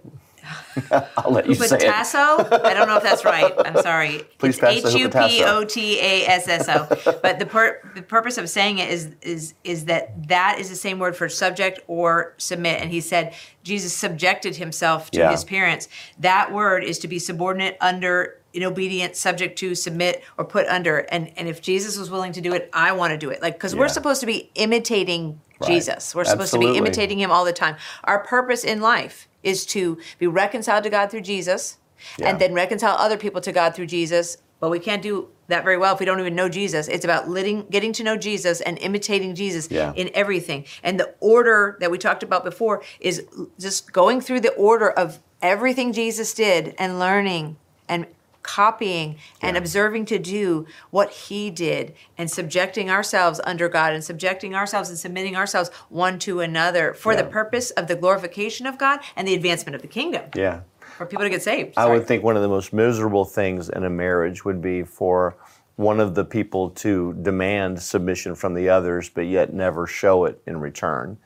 I'll 1.18 1.32
let 1.32 1.48
you 1.48 1.56
say 1.56 1.78
it. 1.78 1.84
I 1.86 2.74
don't 2.74 2.88
know 2.88 2.98
if 2.98 3.04
that's 3.04 3.26
right. 3.26 3.54
I'm 3.66 3.82
sorry. 3.82 4.22
Please 4.38 4.58
pass 4.58 4.82
the 4.82 4.90
H 4.90 4.96
U 4.96 5.10
P 5.10 5.44
O 5.44 5.64
T 5.64 6.00
A 6.00 6.26
S 6.28 6.48
S 6.48 6.68
O. 6.70 6.88
But 7.22 7.40
the 7.40 7.46
pur- 7.46 7.80
the 7.96 8.02
purpose 8.02 8.38
of 8.38 8.50
saying 8.50 8.80
it 8.80 8.90
is 8.90 9.16
is 9.22 9.54
is 9.64 9.86
that 9.86 10.28
that 10.28 10.60
is 10.60 10.70
the 10.70 10.76
same 10.76 11.00
word 11.00 11.16
for 11.16 11.28
subject 11.30 11.80
or 11.88 12.34
submit. 12.38 12.82
And 12.82 12.92
he 12.92 13.02
said 13.02 13.34
Jesus 13.64 13.94
subjected 13.94 14.56
himself 14.56 15.12
to 15.12 15.20
Yeah. 15.20 15.32
his 15.32 15.44
parents. 15.44 15.88
That 16.20 16.54
word 16.54 16.84
is 16.84 17.00
to 17.00 17.08
be 17.08 17.20
subordinate, 17.20 17.78
under, 17.82 18.38
in 18.58 18.64
obedient, 18.64 19.16
subject 19.16 19.58
to, 19.60 19.76
submit, 19.76 20.24
or 20.38 20.44
put 20.44 20.68
under. 20.68 20.98
And 21.12 21.32
and 21.38 21.48
if 21.48 21.62
Jesus 21.62 21.98
was 21.98 22.10
willing 22.10 22.34
to 22.34 22.42
do 22.42 22.54
it, 22.54 22.70
I 22.74 22.92
want 22.92 23.12
to 23.12 23.18
do 23.18 23.30
it. 23.30 23.42
Like 23.42 23.54
because 23.54 23.76
we're 23.76 23.88
supposed 23.88 24.20
to 24.22 24.26
be 24.26 24.50
imitating 24.56 25.40
Right. 25.60 25.70
Jesus. 25.72 26.14
We're 26.14 26.24
supposed 26.24 26.54
to 26.54 26.60
be 26.60 26.78
imitating 26.78 27.20
him 27.20 27.32
all 27.32 27.44
the 27.44 27.52
time. 27.54 27.78
Our 28.04 28.20
purpose 28.20 28.64
in 28.64 28.80
life 28.80 29.28
is 29.42 29.66
to 29.68 29.98
be 30.20 30.28
reconciled 30.28 30.84
to 30.84 30.90
God 30.92 31.10
through 31.10 31.22
Jesus 31.22 31.78
Yeah. 32.20 32.28
and 32.30 32.40
then 32.40 32.54
reconcile 32.54 32.96
other 32.96 33.18
people 33.18 33.42
to 33.42 33.52
God 33.52 33.74
through 33.74 33.88
Jesus. 33.88 34.38
But 34.60 34.70
we 34.70 34.78
can't 34.80 35.02
do 35.02 35.30
that 35.48 35.64
very 35.64 35.78
well 35.78 35.94
if 35.96 36.00
we 36.00 36.06
don't 36.06 36.20
even 36.20 36.36
know 36.36 36.48
Jesus. 36.48 36.88
It's 36.88 37.06
about 37.06 37.26
getting 37.72 37.92
to 37.94 38.04
know 38.04 38.18
Jesus 38.18 38.62
and 38.62 38.78
imitating 38.78 39.34
Jesus 39.34 39.68
Yeah. 39.72 39.94
in 39.96 40.12
everything. 40.14 40.66
And 40.84 41.00
the 41.00 41.16
order 41.20 41.78
that 41.80 41.90
we 41.90 41.98
talked 41.98 42.22
about 42.22 42.44
before 42.44 42.84
is 43.00 43.24
just 43.60 43.92
going 43.92 44.22
through 44.22 44.42
the 44.42 44.54
order 44.54 44.92
of 44.92 45.20
everything 45.42 45.92
Jesus 45.92 46.36
did 46.36 46.76
and 46.78 47.00
learning 47.00 47.58
and 47.90 48.06
copying 48.48 49.18
and 49.42 49.56
Yeah. 49.56 49.62
observing 49.62 50.06
to 50.06 50.18
do 50.18 50.66
what 50.90 51.10
he 51.12 51.52
did 51.52 51.94
and 52.18 52.32
subjecting 52.32 52.90
ourselves 52.90 53.40
under 53.44 53.68
God 53.70 53.94
and 53.94 54.04
subjecting 54.04 54.56
ourselves 54.56 54.90
and 54.90 54.98
submitting 54.98 55.36
ourselves 55.36 55.70
one 55.90 56.18
to 56.20 56.40
another 56.40 56.94
for 56.94 57.16
the 57.16 57.24
purpose 57.26 57.70
of 57.72 57.88
the 57.88 57.96
glorification 57.96 58.66
of 58.66 58.78
God 58.78 59.02
and 59.16 59.28
the 59.28 59.36
advancement 59.36 59.76
of 59.76 59.82
the 59.82 59.88
kingdom 59.88 60.24
Yeah. 60.34 60.62
for 60.98 61.06
people 61.06 61.26
to 61.26 61.30
get 61.30 61.44
saved. 61.44 61.74
I 61.78 61.86
would 61.88 62.08
think 62.08 62.24
one 62.24 62.36
of 62.36 62.42
the 62.42 62.48
most 62.48 62.74
miserable 62.74 63.26
things 63.26 63.70
in 63.70 63.84
a 63.84 63.90
marriage 63.90 64.46
would 64.46 64.62
be 64.62 64.82
for 64.84 65.36
one 65.76 66.00
of 66.00 66.16
the 66.16 66.26
people 66.26 66.72
to 66.72 67.14
demand 67.22 67.80
submission 67.80 68.34
from 68.34 68.56
the 68.56 68.68
others, 68.70 69.10
but 69.10 69.28
yet 69.28 69.54
never 69.54 69.86
show 69.86 70.26
it 70.26 70.42
in 70.48 70.60
return. 70.60 71.18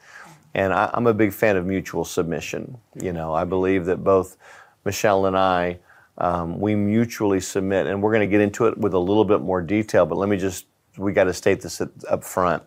And 0.54 0.74
I, 0.74 0.90
I'm 0.94 1.08
a 1.08 1.14
big 1.14 1.32
fan 1.32 1.56
of 1.56 1.66
mutual 1.66 2.04
submission. 2.04 2.78
You 3.02 3.14
know, 3.14 3.34
I 3.34 3.46
believe 3.46 3.86
that 3.86 4.04
both 4.04 4.36
Michelle 4.84 5.26
and 5.26 5.38
I, 5.38 5.80
um, 6.18 6.60
we 6.60 6.76
mutually 6.76 7.40
submit, 7.40 7.88
and 7.88 8.02
we're 8.02 8.12
going 8.12 8.28
to 8.28 8.32
get 8.32 8.42
into 8.42 8.68
it 8.68 8.78
with 8.78 8.94
a 8.94 9.00
little 9.00 9.26
bit 9.26 9.42
more 9.42 9.62
detail. 9.62 10.06
But 10.06 10.18
let 10.18 10.30
me 10.30 10.38
just, 10.38 10.66
we 10.98 11.14
got 11.14 11.26
to 11.26 11.34
state 11.34 11.62
this 11.62 11.82
up 11.82 12.24
front. 12.24 12.64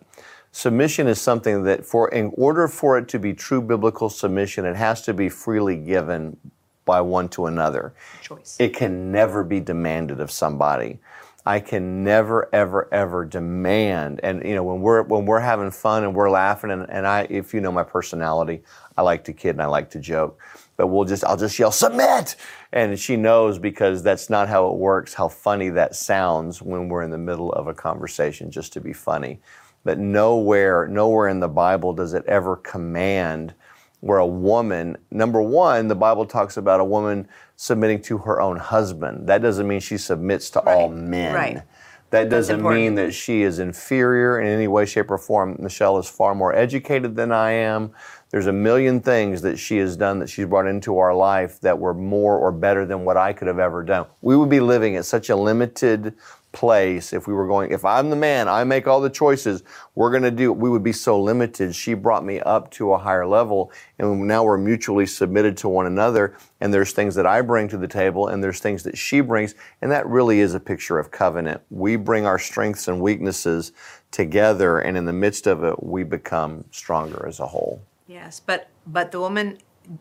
Submission 0.51 1.07
is 1.07 1.19
something 1.19 1.63
that, 1.63 1.85
for 1.85 2.09
in 2.09 2.31
order 2.35 2.67
for 2.67 2.97
it 2.97 3.07
to 3.09 3.19
be 3.19 3.33
true 3.33 3.61
biblical 3.61 4.09
submission, 4.09 4.65
it 4.65 4.75
has 4.75 5.01
to 5.01 5.13
be 5.13 5.27
freely 5.27 5.75
given 5.75 6.37
by 6.85 7.01
one 7.01 7.27
to 7.29 7.47
another. 7.47 7.93
choice. 8.21 8.55
It 8.59 8.73
can 8.73 9.11
never 9.11 9.43
be 9.43 9.59
demanded 9.59 10.21
of 10.21 10.31
somebody. 10.31 10.99
I 11.47 11.59
can 11.59 12.03
never, 12.03 12.49
ever, 12.53 12.87
ever 12.91 13.23
demand. 13.25 14.19
And 14.23 14.43
you 14.43 14.55
know, 14.55 14.63
when 14.63 14.81
we're 14.81 15.03
when 15.03 15.25
we're 15.25 15.41
having 15.41 15.69
fun 15.69 16.03
and 16.03 16.15
we're 16.15 16.29
laughing, 16.29 16.71
and, 16.71 16.89
and 16.89 17.05
I, 17.05 17.27
if 17.29 17.53
you 17.53 17.61
know 17.61 17.71
my 17.71 17.83
personality, 17.83 18.63
I 18.97 19.03
like 19.03 19.25
to 19.25 19.33
kid 19.33 19.51
and 19.51 19.61
I 19.61 19.67
like 19.67 19.91
to 19.91 19.99
joke. 19.99 20.39
But 20.77 20.87
we'll 20.87 21.05
just, 21.05 21.23
I'll 21.23 21.37
just 21.37 21.57
yell 21.57 21.71
submit, 21.71 22.35
and 22.73 22.99
she 22.99 23.15
knows 23.15 23.57
because 23.57 24.03
that's 24.03 24.29
not 24.29 24.49
how 24.49 24.67
it 24.67 24.77
works. 24.77 25.13
How 25.13 25.29
funny 25.29 25.69
that 25.69 25.95
sounds 25.95 26.61
when 26.61 26.89
we're 26.89 27.03
in 27.03 27.11
the 27.11 27.17
middle 27.17 27.51
of 27.53 27.67
a 27.67 27.73
conversation, 27.73 28.51
just 28.51 28.73
to 28.73 28.81
be 28.81 28.91
funny. 28.91 29.39
But 29.85 29.99
nowhere, 29.99 30.87
nowhere 30.87 31.27
in 31.29 31.39
the 31.39 31.47
Bible 31.47 31.93
does 31.93 32.13
it 32.13 32.25
ever 32.25 32.57
command 32.57 33.53
where 34.01 34.19
a 34.19 34.27
woman, 34.27 34.97
number 35.09 35.41
one, 35.41 35.87
the 35.87 35.95
Bible 35.95 36.25
talks 36.25 36.57
about 36.57 36.79
a 36.79 36.85
woman 36.85 37.27
submitting 37.55 38.01
to 38.03 38.19
her 38.19 38.41
own 38.41 38.57
husband. 38.57 39.27
That 39.27 39.41
doesn't 39.41 39.67
mean 39.67 39.79
she 39.79 39.97
submits 39.97 40.49
to 40.51 40.59
all 40.59 40.89
men. 40.89 41.33
right. 41.33 41.63
That 42.11 42.29
doesn't 42.29 42.61
mean 42.63 42.95
that 42.95 43.13
she 43.13 43.41
is 43.41 43.59
inferior 43.59 44.39
in 44.39 44.47
any 44.47 44.67
way, 44.67 44.85
shape, 44.85 45.09
or 45.09 45.17
form. 45.17 45.57
Michelle 45.59 45.97
is 45.97 46.07
far 46.07 46.35
more 46.35 46.55
educated 46.55 47.15
than 47.15 47.31
I 47.31 47.51
am. 47.51 47.91
There's 48.31 48.47
a 48.47 48.53
million 48.53 49.01
things 49.01 49.41
that 49.43 49.57
she 49.57 49.77
has 49.77 49.95
done 49.95 50.19
that 50.19 50.29
she's 50.29 50.45
brought 50.45 50.67
into 50.67 50.97
our 50.97 51.13
life 51.13 51.59
that 51.61 51.77
were 51.77 51.93
more 51.93 52.37
or 52.37 52.51
better 52.51 52.85
than 52.85 53.05
what 53.05 53.17
I 53.17 53.33
could 53.33 53.47
have 53.47 53.59
ever 53.59 53.83
done. 53.83 54.07
We 54.21 54.35
would 54.35 54.49
be 54.49 54.59
living 54.59 54.95
at 54.95 55.05
such 55.05 55.29
a 55.29 55.35
limited 55.35 56.15
place 56.55 57.11
if 57.11 57.27
we 57.27 57.33
were 57.33 57.45
going 57.45 57.69
if 57.69 57.83
i'm 57.83 58.09
the 58.09 58.15
man 58.15 58.47
i 58.47 58.63
make 58.63 58.87
all 58.87 59.01
the 59.01 59.09
choices 59.09 59.61
we're 59.93 60.09
going 60.09 60.23
to 60.23 60.31
do 60.31 60.53
we 60.53 60.69
would 60.69 60.83
be 60.83 60.93
so 60.93 61.21
limited. 61.21 61.75
She 61.75 61.93
brought 61.93 62.23
me 62.23 62.39
up 62.39 62.71
to 62.71 62.93
a 62.93 62.97
higher 62.97 63.27
level 63.27 63.73
and 63.99 64.25
now 64.25 64.43
we're 64.45 64.57
mutually 64.57 65.05
submitted 65.05 65.57
to 65.57 65.69
one 65.69 65.85
another 65.85 66.37
and 66.61 66.73
there's 66.73 66.93
things 66.93 67.13
that 67.15 67.25
i 67.25 67.41
bring 67.41 67.67
to 67.67 67.77
the 67.77 67.89
table 67.89 68.29
and 68.29 68.41
there's 68.41 68.61
things 68.61 68.83
that 68.83 68.97
she 68.97 69.19
brings 69.19 69.53
and 69.81 69.91
that 69.91 70.07
really 70.07 70.39
is 70.39 70.53
a 70.53 70.59
picture 70.59 70.97
of 70.97 71.11
covenant. 71.11 71.61
We 71.69 71.97
bring 71.97 72.25
our 72.25 72.39
strengths 72.39 72.87
and 72.87 73.01
weaknesses 73.01 73.73
together 74.11 74.79
and 74.79 74.97
in 74.97 75.03
the 75.03 75.13
midst 75.13 75.47
of 75.47 75.63
it 75.65 75.83
we 75.83 76.03
become 76.03 76.63
stronger 76.71 77.25
as 77.27 77.41
a 77.41 77.47
whole 77.47 77.81
Yes, 78.07 78.39
but 78.39 78.69
but 78.85 79.11
the 79.11 79.19
woman 79.19 79.57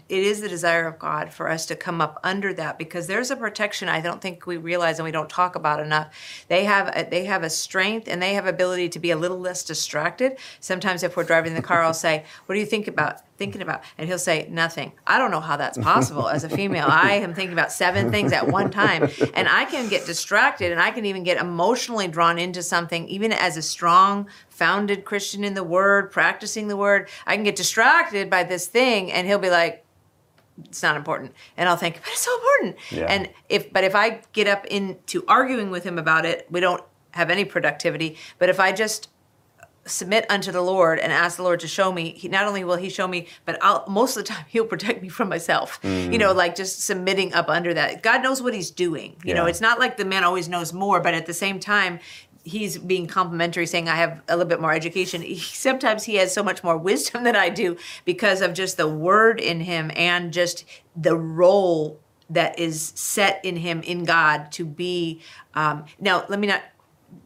it 0.08 0.22
is 0.22 0.40
the 0.40 0.48
desire 0.48 0.86
of 0.86 0.98
God 0.98 1.32
for 1.32 1.50
us 1.50 1.66
to 1.66 1.76
come 1.76 2.00
up 2.00 2.18
under 2.24 2.54
that 2.54 2.78
because 2.78 3.06
there's 3.06 3.30
a 3.30 3.36
protection 3.36 3.88
I 3.88 4.00
don't 4.00 4.20
think 4.20 4.46
we 4.46 4.56
realize 4.56 4.98
and 4.98 5.04
we 5.04 5.12
don't 5.12 5.28
talk 5.28 5.56
about 5.56 5.80
enough. 5.80 6.14
They 6.48 6.64
have 6.64 6.88
a, 6.96 7.08
they 7.08 7.26
have 7.26 7.42
a 7.42 7.50
strength 7.50 8.08
and 8.08 8.22
they 8.22 8.34
have 8.34 8.46
ability 8.46 8.88
to 8.90 8.98
be 8.98 9.10
a 9.10 9.16
little 9.16 9.38
less 9.38 9.62
distracted. 9.62 10.38
Sometimes 10.60 11.02
if 11.02 11.16
we're 11.16 11.24
driving 11.24 11.54
the 11.54 11.62
car, 11.62 11.82
I'll 11.82 11.94
say, 11.94 12.24
"What 12.46 12.54
do 12.54 12.60
you 12.60 12.66
think 12.66 12.88
about 12.88 13.20
thinking 13.36 13.62
about?" 13.62 13.82
And 13.98 14.08
he'll 14.08 14.18
say, 14.18 14.46
"Nothing." 14.50 14.92
I 15.06 15.18
don't 15.18 15.30
know 15.30 15.40
how 15.40 15.56
that's 15.56 15.78
possible 15.78 16.28
as 16.28 16.44
a 16.44 16.48
female. 16.48 16.86
I 16.88 17.14
am 17.14 17.34
thinking 17.34 17.52
about 17.52 17.72
seven 17.72 18.10
things 18.10 18.32
at 18.32 18.46
one 18.46 18.70
time, 18.70 19.08
and 19.34 19.48
I 19.48 19.64
can 19.64 19.88
get 19.88 20.06
distracted 20.06 20.72
and 20.72 20.80
I 20.80 20.90
can 20.90 21.04
even 21.04 21.22
get 21.24 21.38
emotionally 21.38 22.08
drawn 22.08 22.38
into 22.38 22.62
something 22.62 23.08
even 23.08 23.32
as 23.32 23.56
a 23.56 23.62
strong 23.62 24.28
founded 24.48 25.04
Christian 25.04 25.44
in 25.44 25.54
the 25.54 25.64
word, 25.64 26.10
practicing 26.10 26.68
the 26.68 26.76
word. 26.76 27.08
I 27.26 27.34
can 27.34 27.44
get 27.44 27.56
distracted 27.56 28.30
by 28.30 28.44
this 28.44 28.66
thing 28.66 29.10
and 29.10 29.26
he'll 29.26 29.38
be 29.38 29.50
like, 29.50 29.84
it's 30.64 30.82
not 30.82 30.96
important. 30.96 31.32
And 31.56 31.68
I'll 31.68 31.76
think, 31.76 31.96
but 31.96 32.08
it's 32.08 32.20
so 32.20 32.34
important. 32.34 32.76
Yeah. 32.90 33.06
And 33.06 33.30
if 33.48 33.72
but 33.72 33.84
if 33.84 33.94
I 33.94 34.20
get 34.32 34.46
up 34.46 34.64
into 34.66 35.24
arguing 35.26 35.70
with 35.70 35.84
him 35.84 35.98
about 35.98 36.24
it, 36.24 36.46
we 36.50 36.60
don't 36.60 36.82
have 37.12 37.30
any 37.30 37.44
productivity. 37.44 38.16
But 38.38 38.48
if 38.48 38.60
I 38.60 38.72
just 38.72 39.08
submit 39.86 40.26
unto 40.30 40.50
the 40.50 40.60
Lord 40.60 40.98
and 40.98 41.12
ask 41.12 41.36
the 41.36 41.42
Lord 41.42 41.60
to 41.60 41.68
show 41.68 41.92
me, 41.92 42.12
he, 42.12 42.28
not 42.28 42.46
only 42.46 42.64
will 42.64 42.76
he 42.76 42.88
show 42.88 43.06
me, 43.06 43.28
but 43.44 43.58
I'll 43.62 43.84
most 43.88 44.16
of 44.16 44.24
the 44.24 44.28
time 44.28 44.44
he'll 44.48 44.66
protect 44.66 45.02
me 45.02 45.08
from 45.08 45.28
myself. 45.28 45.78
You 45.82 46.18
know, 46.18 46.32
like 46.32 46.54
just 46.54 46.82
submitting 46.82 47.34
up 47.34 47.48
under 47.48 47.74
that. 47.74 48.02
God 48.02 48.22
knows 48.22 48.42
what 48.42 48.54
he's 48.54 48.70
doing. 48.70 49.16
You 49.24 49.34
know, 49.34 49.46
it's 49.46 49.60
not 49.60 49.78
like 49.78 49.96
the 49.96 50.04
man 50.04 50.24
always 50.24 50.48
knows 50.48 50.72
more, 50.72 51.00
but 51.00 51.14
at 51.14 51.26
the 51.26 51.34
same 51.34 51.60
time, 51.60 52.00
he's 52.44 52.76
being 52.76 53.06
complimentary 53.06 53.66
saying 53.66 53.88
i 53.88 53.96
have 53.96 54.22
a 54.28 54.36
little 54.36 54.48
bit 54.48 54.60
more 54.60 54.72
education 54.72 55.22
he, 55.22 55.38
sometimes 55.38 56.04
he 56.04 56.16
has 56.16 56.32
so 56.32 56.42
much 56.42 56.62
more 56.62 56.76
wisdom 56.76 57.24
than 57.24 57.34
i 57.34 57.48
do 57.48 57.74
because 58.04 58.42
of 58.42 58.52
just 58.52 58.76
the 58.76 58.86
word 58.86 59.40
in 59.40 59.60
him 59.60 59.90
and 59.96 60.32
just 60.32 60.64
the 60.94 61.16
role 61.16 61.98
that 62.28 62.58
is 62.58 62.92
set 62.94 63.42
in 63.44 63.56
him 63.56 63.80
in 63.82 64.04
god 64.04 64.52
to 64.52 64.64
be 64.64 65.20
um, 65.54 65.84
now 65.98 66.24
let 66.28 66.38
me 66.38 66.46
not 66.46 66.62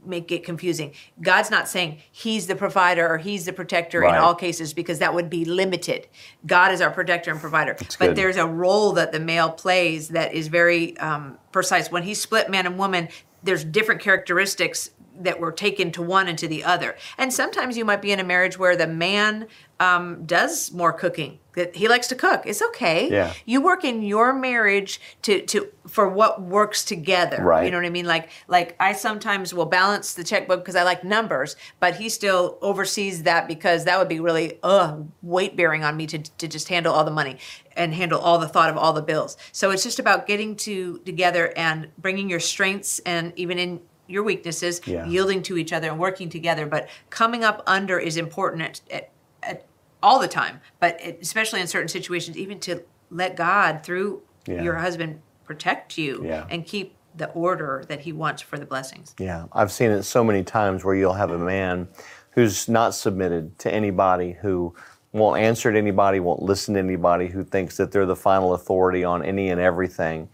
make 0.04 0.30
it 0.32 0.44
confusing 0.44 0.92
god's 1.22 1.50
not 1.50 1.68
saying 1.68 1.98
he's 2.12 2.46
the 2.46 2.54
provider 2.56 3.06
or 3.08 3.18
he's 3.18 3.44
the 3.46 3.52
protector 3.52 4.00
Right. 4.00 4.14
in 4.16 4.20
all 4.20 4.34
cases 4.34 4.72
because 4.74 4.98
that 5.00 5.12
would 5.14 5.28
be 5.30 5.44
limited 5.44 6.06
god 6.46 6.72
is 6.72 6.80
our 6.80 6.90
protector 6.90 7.30
and 7.30 7.40
provider 7.40 7.76
but 7.78 7.98
good. 7.98 8.16
there's 8.16 8.36
a 8.36 8.46
role 8.46 8.92
that 8.92 9.12
the 9.12 9.20
male 9.20 9.50
plays 9.50 10.08
that 10.08 10.32
is 10.34 10.48
very 10.48 10.96
um, 10.98 11.38
precise 11.52 11.90
when 11.90 12.02
he 12.02 12.14
split 12.14 12.50
man 12.50 12.66
and 12.66 12.78
woman 12.78 13.08
there's 13.42 13.64
different 13.64 14.00
characteristics 14.00 14.90
that 15.18 15.40
we're 15.40 15.52
taken 15.52 15.90
to 15.92 16.02
one 16.02 16.28
and 16.28 16.38
to 16.38 16.48
the 16.48 16.64
other. 16.64 16.96
And 17.16 17.32
sometimes 17.32 17.76
you 17.76 17.84
might 17.84 18.02
be 18.02 18.12
in 18.12 18.20
a 18.20 18.24
marriage 18.24 18.58
where 18.58 18.76
the 18.76 18.86
man 18.86 19.48
um, 19.80 20.24
does 20.24 20.72
more 20.72 20.92
cooking. 20.92 21.38
That 21.54 21.74
he 21.74 21.88
likes 21.88 22.06
to 22.08 22.14
cook. 22.14 22.42
It's 22.46 22.62
okay. 22.62 23.10
Yeah. 23.10 23.32
You 23.44 23.60
work 23.60 23.84
in 23.84 24.02
your 24.02 24.32
marriage 24.32 25.00
to 25.22 25.44
to 25.46 25.68
for 25.88 26.08
what 26.08 26.40
works 26.40 26.84
together. 26.84 27.42
Right. 27.42 27.64
You 27.64 27.72
know 27.72 27.78
what 27.78 27.86
I 27.86 27.90
mean? 27.90 28.06
Like 28.06 28.30
like 28.46 28.76
I 28.78 28.92
sometimes 28.92 29.52
will 29.52 29.66
balance 29.66 30.14
the 30.14 30.22
checkbook 30.22 30.60
because 30.60 30.76
I 30.76 30.84
like 30.84 31.02
numbers, 31.02 31.56
but 31.80 31.96
he 31.96 32.10
still 32.10 32.58
oversees 32.62 33.24
that 33.24 33.48
because 33.48 33.86
that 33.86 33.98
would 33.98 34.08
be 34.08 34.20
really 34.20 34.60
uh 34.62 34.98
weight 35.22 35.56
bearing 35.56 35.82
on 35.82 35.96
me 35.96 36.06
to 36.06 36.18
to 36.18 36.46
just 36.46 36.68
handle 36.68 36.94
all 36.94 37.04
the 37.04 37.10
money 37.10 37.38
and 37.76 37.92
handle 37.92 38.20
all 38.20 38.38
the 38.38 38.48
thought 38.48 38.70
of 38.70 38.76
all 38.76 38.92
the 38.92 39.02
bills. 39.02 39.36
So 39.50 39.72
it's 39.72 39.82
just 39.82 39.98
about 39.98 40.28
getting 40.28 40.54
to 40.56 40.98
together 40.98 41.52
and 41.56 41.88
bringing 41.98 42.30
your 42.30 42.40
strengths 42.40 43.00
and 43.00 43.32
even 43.34 43.58
in 43.58 43.80
your 44.08 44.22
weaknesses, 44.24 44.80
Yeah. 44.86 45.06
yielding 45.06 45.42
to 45.44 45.56
each 45.56 45.72
other 45.72 45.88
and 45.88 45.98
working 45.98 46.28
together. 46.28 46.66
But 46.66 46.88
coming 47.10 47.44
up 47.44 47.62
under 47.66 47.98
is 47.98 48.16
important 48.16 48.62
at, 48.62 48.80
at, 48.90 49.10
at 49.42 49.66
all 50.02 50.18
the 50.18 50.28
time, 50.28 50.60
but 50.80 50.98
it, 51.00 51.18
especially 51.20 51.60
in 51.60 51.66
certain 51.66 51.88
situations, 51.88 52.36
even 52.36 52.58
to 52.60 52.82
let 53.10 53.36
God 53.36 53.82
through 53.84 54.22
Yeah. 54.46 54.62
your 54.62 54.76
husband 54.76 55.20
protect 55.44 55.96
you 55.98 56.22
Yeah. 56.24 56.46
and 56.50 56.64
keep 56.66 56.96
the 57.14 57.30
order 57.30 57.84
that 57.88 58.00
He 58.00 58.12
wants 58.12 58.42
for 58.42 58.58
the 58.58 58.66
blessings. 58.66 59.14
Yeah, 59.18 59.44
I've 59.52 59.72
seen 59.72 59.90
it 59.90 60.02
so 60.04 60.22
many 60.24 60.42
times 60.42 60.84
where 60.84 60.94
you'll 60.94 61.14
have 61.14 61.30
a 61.30 61.38
man 61.38 61.88
who's 62.32 62.68
not 62.68 62.94
submitted 62.94 63.58
to 63.60 63.72
anybody, 63.72 64.32
who 64.40 64.74
won't 65.12 65.40
answer 65.40 65.72
to 65.72 65.76
anybody, 65.78 66.20
won't 66.20 66.42
listen 66.42 66.74
to 66.74 66.80
anybody, 66.80 67.26
who 67.28 67.42
thinks 67.42 67.76
that 67.78 67.90
they're 67.90 68.06
the 68.06 68.14
final 68.14 68.54
authority 68.54 69.02
on 69.04 69.24
any 69.24 69.48
and 69.50 69.60
everything. 69.60 70.28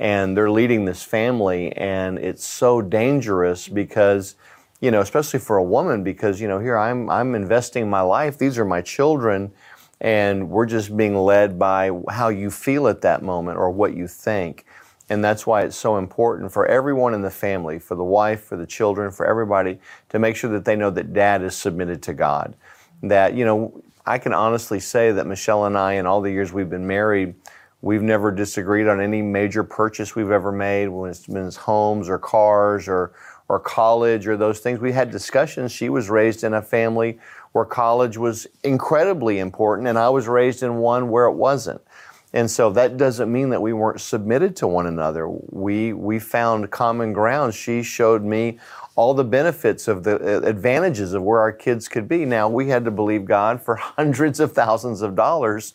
And 0.00 0.36
they're 0.36 0.50
leading 0.50 0.84
this 0.84 1.02
family, 1.02 1.72
and 1.72 2.18
it's 2.18 2.46
so 2.46 2.80
dangerous 2.80 3.66
because, 3.66 4.36
you 4.80 4.92
know, 4.92 5.00
especially 5.00 5.40
for 5.40 5.56
a 5.56 5.62
woman, 5.62 6.04
because, 6.04 6.40
you 6.40 6.46
know, 6.46 6.60
here 6.60 6.78
I'm, 6.78 7.10
I'm 7.10 7.34
investing 7.34 7.90
my 7.90 8.02
life, 8.02 8.38
these 8.38 8.58
are 8.58 8.64
my 8.64 8.80
children, 8.80 9.50
and 10.00 10.50
we're 10.50 10.66
just 10.66 10.96
being 10.96 11.16
led 11.16 11.58
by 11.58 11.90
how 12.08 12.28
you 12.28 12.50
feel 12.50 12.86
at 12.86 13.00
that 13.00 13.22
moment 13.22 13.58
or 13.58 13.70
what 13.70 13.96
you 13.96 14.06
think. 14.06 14.66
And 15.10 15.24
that's 15.24 15.46
why 15.46 15.62
it's 15.62 15.76
so 15.76 15.96
important 15.96 16.52
for 16.52 16.66
everyone 16.66 17.14
in 17.14 17.22
the 17.22 17.30
family, 17.30 17.78
for 17.78 17.94
the 17.94 18.04
wife, 18.04 18.44
for 18.44 18.56
the 18.56 18.66
children, 18.66 19.10
for 19.10 19.26
everybody, 19.26 19.80
to 20.10 20.18
make 20.18 20.36
sure 20.36 20.50
that 20.50 20.64
they 20.64 20.76
know 20.76 20.90
that 20.90 21.12
dad 21.12 21.42
is 21.42 21.56
submitted 21.56 22.02
to 22.04 22.14
God. 22.14 22.54
That, 23.02 23.34
you 23.34 23.44
know, 23.44 23.82
I 24.06 24.18
can 24.18 24.32
honestly 24.32 24.80
say 24.80 25.12
that 25.12 25.26
Michelle 25.26 25.64
and 25.64 25.76
I, 25.76 25.94
in 25.94 26.06
all 26.06 26.20
the 26.20 26.30
years 26.30 26.52
we've 26.52 26.70
been 26.70 26.86
married, 26.86 27.34
we've 27.80 28.02
never 28.02 28.30
disagreed 28.30 28.88
on 28.88 29.00
any 29.00 29.22
major 29.22 29.62
purchase 29.62 30.14
we've 30.14 30.30
ever 30.30 30.52
made, 30.52 30.88
when 30.88 31.10
it's 31.10 31.26
been 31.26 31.50
homes 31.52 32.08
or 32.08 32.18
cars 32.18 32.88
or, 32.88 33.12
or 33.48 33.60
college 33.60 34.26
or 34.26 34.36
those 34.36 34.60
things. 34.60 34.80
We 34.80 34.92
had 34.92 35.10
discussions. 35.10 35.72
She 35.72 35.88
was 35.88 36.10
raised 36.10 36.44
in 36.44 36.54
a 36.54 36.62
family 36.62 37.18
where 37.52 37.64
college 37.64 38.16
was 38.16 38.46
incredibly 38.62 39.38
important, 39.38 39.88
and 39.88 39.98
I 39.98 40.08
was 40.08 40.28
raised 40.28 40.62
in 40.62 40.76
one 40.76 41.08
where 41.08 41.26
it 41.26 41.34
wasn't. 41.34 41.80
And 42.32 42.50
so 42.50 42.70
that 42.70 42.98
doesn't 42.98 43.32
mean 43.32 43.48
that 43.50 43.62
we 43.62 43.72
weren't 43.72 44.02
submitted 44.02 44.54
to 44.56 44.66
one 44.66 44.86
another. 44.86 45.28
We 45.28 45.94
we 45.94 46.18
found 46.18 46.70
common 46.70 47.14
ground. 47.14 47.54
She 47.54 47.82
showed 47.82 48.22
me 48.22 48.58
all 48.96 49.14
the 49.14 49.24
benefits 49.24 49.88
of 49.88 50.02
the 50.02 50.16
uh, 50.16 50.46
advantages 50.46 51.14
of 51.14 51.22
where 51.22 51.40
our 51.40 51.52
kids 51.52 51.88
could 51.88 52.06
be. 52.06 52.26
Now 52.26 52.48
we 52.48 52.68
had 52.68 52.84
to 52.84 52.90
believe 52.90 53.24
God 53.24 53.62
for 53.62 53.76
hundreds 53.76 54.40
of 54.40 54.52
thousands 54.52 55.00
of 55.00 55.14
dollars 55.14 55.72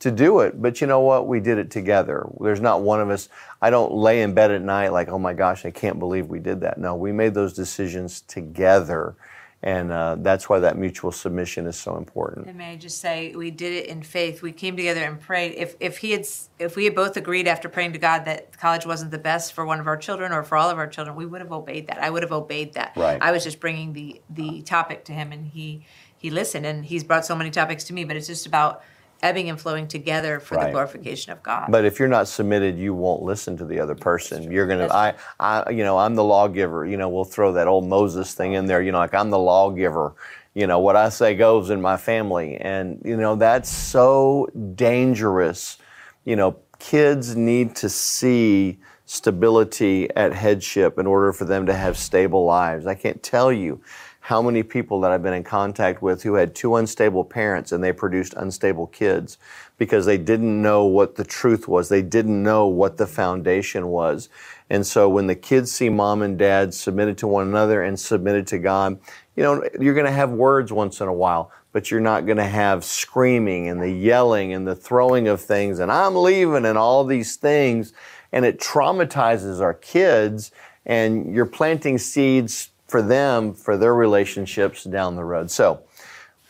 to 0.00 0.10
do 0.12 0.40
it, 0.40 0.60
but 0.62 0.80
you 0.80 0.86
know 0.86 1.00
what? 1.00 1.26
We 1.26 1.40
did 1.40 1.58
it 1.58 1.70
together. 1.70 2.28
There's 2.40 2.60
not 2.60 2.82
one 2.82 3.00
of 3.00 3.10
us. 3.10 3.28
I 3.60 3.70
don't 3.70 3.92
lay 3.92 4.22
in 4.22 4.32
bed 4.32 4.50
at 4.52 4.62
night 4.62 4.92
like, 4.92 5.08
oh 5.08 5.18
my 5.18 5.34
gosh, 5.34 5.64
I 5.66 5.70
can't 5.70 5.98
believe 5.98 6.28
we 6.28 6.38
did 6.38 6.60
that. 6.60 6.78
No, 6.78 6.94
we 6.94 7.10
made 7.10 7.34
those 7.34 7.52
decisions 7.52 8.20
together, 8.20 9.16
and 9.60 9.90
uh, 9.90 10.14
that's 10.20 10.48
why 10.48 10.60
that 10.60 10.78
mutual 10.78 11.10
submission 11.10 11.66
is 11.66 11.76
so 11.76 11.96
important. 11.96 12.46
And 12.46 12.56
may 12.56 12.72
I 12.72 12.76
just 12.76 13.00
say, 13.00 13.34
we 13.34 13.50
did 13.50 13.72
it 13.72 13.86
in 13.86 14.04
faith. 14.04 14.40
We 14.40 14.52
came 14.52 14.76
together 14.76 15.02
and 15.02 15.20
prayed. 15.20 15.54
If 15.56 15.74
if 15.80 15.98
he 15.98 16.12
had 16.12 16.28
if 16.60 16.76
we 16.76 16.84
had 16.84 16.94
both 16.94 17.16
agreed 17.16 17.48
after 17.48 17.68
praying 17.68 17.92
to 17.94 17.98
God 17.98 18.24
that 18.26 18.56
college 18.56 18.86
wasn't 18.86 19.10
the 19.10 19.18
best 19.18 19.52
for 19.52 19.66
one 19.66 19.80
of 19.80 19.88
our 19.88 19.96
children 19.96 20.30
or 20.30 20.44
for 20.44 20.56
all 20.56 20.70
of 20.70 20.78
our 20.78 20.86
children, 20.86 21.16
we 21.16 21.26
would 21.26 21.40
have 21.40 21.50
obeyed 21.50 21.88
that. 21.88 21.98
I 21.98 22.10
would 22.10 22.22
have 22.22 22.30
obeyed 22.30 22.74
that. 22.74 22.92
Right. 22.94 23.18
I 23.20 23.32
was 23.32 23.42
just 23.42 23.58
bringing 23.58 23.94
the 23.94 24.20
the 24.30 24.62
topic 24.62 25.04
to 25.06 25.12
him, 25.12 25.32
and 25.32 25.48
he 25.48 25.84
he 26.16 26.30
listened, 26.30 26.66
and 26.66 26.84
he's 26.84 27.02
brought 27.02 27.26
so 27.26 27.34
many 27.34 27.50
topics 27.50 27.82
to 27.84 27.92
me. 27.92 28.04
But 28.04 28.14
it's 28.14 28.28
just 28.28 28.46
about 28.46 28.84
ebbing 29.22 29.50
and 29.50 29.60
flowing 29.60 29.88
together 29.88 30.40
for 30.40 30.56
the 30.56 30.70
glorification 30.70 31.32
of 31.32 31.42
God. 31.42 31.70
But 31.70 31.84
if 31.84 31.98
you're 31.98 32.08
not 32.08 32.28
submitted, 32.28 32.78
you 32.78 32.94
won't 32.94 33.22
listen 33.22 33.56
to 33.56 33.64
the 33.64 33.80
other 33.80 33.94
person. 33.94 34.50
You're 34.50 34.66
gonna, 34.66 34.88
I, 34.88 35.14
I, 35.40 35.70
you 35.70 35.84
know, 35.84 35.98
I'm 35.98 36.14
the 36.14 36.24
lawgiver. 36.24 36.86
You 36.86 36.96
know, 36.96 37.08
we'll 37.08 37.24
throw 37.24 37.52
that 37.52 37.66
old 37.66 37.86
Moses 37.86 38.34
thing 38.34 38.52
in 38.52 38.66
there. 38.66 38.80
You 38.80 38.92
know, 38.92 38.98
like 38.98 39.14
I'm 39.14 39.30
the 39.30 39.38
lawgiver. 39.38 40.14
You 40.54 40.66
know, 40.66 40.78
what 40.80 40.96
I 40.96 41.08
say 41.08 41.34
goes 41.34 41.70
in 41.70 41.80
my 41.80 41.96
family, 41.96 42.56
and 42.56 43.00
you 43.04 43.16
know 43.16 43.36
that's 43.36 43.68
so 43.68 44.48
dangerous. 44.74 45.78
You 46.24 46.36
know, 46.36 46.58
kids 46.78 47.36
need 47.36 47.76
to 47.76 47.88
see 47.88 48.78
stability 49.04 50.10
at 50.16 50.34
headship 50.34 50.98
in 50.98 51.06
order 51.06 51.32
for 51.32 51.44
them 51.44 51.64
to 51.66 51.74
have 51.74 51.96
stable 51.96 52.44
lives. 52.44 52.86
I 52.86 52.94
can't 52.94 53.22
tell 53.22 53.50
you 53.50 53.80
how 54.28 54.42
many 54.42 54.62
people 54.62 55.00
that 55.00 55.10
I've 55.10 55.22
been 55.22 55.32
in 55.32 55.42
contact 55.42 56.02
with 56.02 56.22
who 56.22 56.34
had 56.34 56.54
two 56.54 56.76
unstable 56.76 57.24
parents 57.24 57.72
and 57.72 57.82
they 57.82 57.92
produced 57.92 58.34
unstable 58.34 58.86
kids 58.88 59.38
because 59.78 60.04
they 60.04 60.18
didn't 60.18 60.60
know 60.60 60.84
what 60.84 61.14
the 61.14 61.24
truth 61.24 61.66
was. 61.66 61.88
They 61.88 62.02
didn't 62.02 62.42
know 62.42 62.66
what 62.66 62.98
the 62.98 63.06
foundation 63.06 63.86
was. 63.86 64.28
And 64.68 64.86
so 64.86 65.08
when 65.08 65.28
the 65.28 65.34
kids 65.34 65.72
see 65.72 65.88
mom 65.88 66.20
and 66.20 66.38
dad 66.38 66.74
submitted 66.74 67.16
to 67.18 67.26
one 67.26 67.48
another 67.48 67.82
and 67.82 67.98
submitted 67.98 68.46
to 68.48 68.58
God, 68.58 69.00
you 69.34 69.42
know, 69.42 69.66
you're 69.80 69.94
going 69.94 70.04
to 70.04 70.12
have 70.12 70.30
words 70.30 70.70
once 70.74 71.00
in 71.00 71.08
a 71.08 71.12
while, 71.12 71.50
but 71.72 71.90
you're 71.90 71.98
not 71.98 72.26
going 72.26 72.36
to 72.36 72.44
have 72.44 72.84
screaming 72.84 73.66
and 73.66 73.80
the 73.80 73.90
yelling 73.90 74.52
and 74.52 74.68
the 74.68 74.76
throwing 74.76 75.26
of 75.26 75.40
things 75.40 75.78
and 75.78 75.90
I'm 75.90 76.14
leaving 76.14 76.66
and 76.66 76.76
all 76.76 77.02
these 77.06 77.36
things. 77.36 77.94
And 78.30 78.44
it 78.44 78.60
traumatizes 78.60 79.62
our 79.62 79.72
kids 79.72 80.52
and 80.84 81.34
you're 81.34 81.46
planting 81.46 81.96
seeds 81.96 82.72
for 82.88 83.02
them, 83.02 83.54
for 83.54 83.76
their 83.76 83.94
relationships 83.94 84.84
down 84.84 85.14
the 85.14 85.24
road. 85.24 85.50
So, 85.50 85.82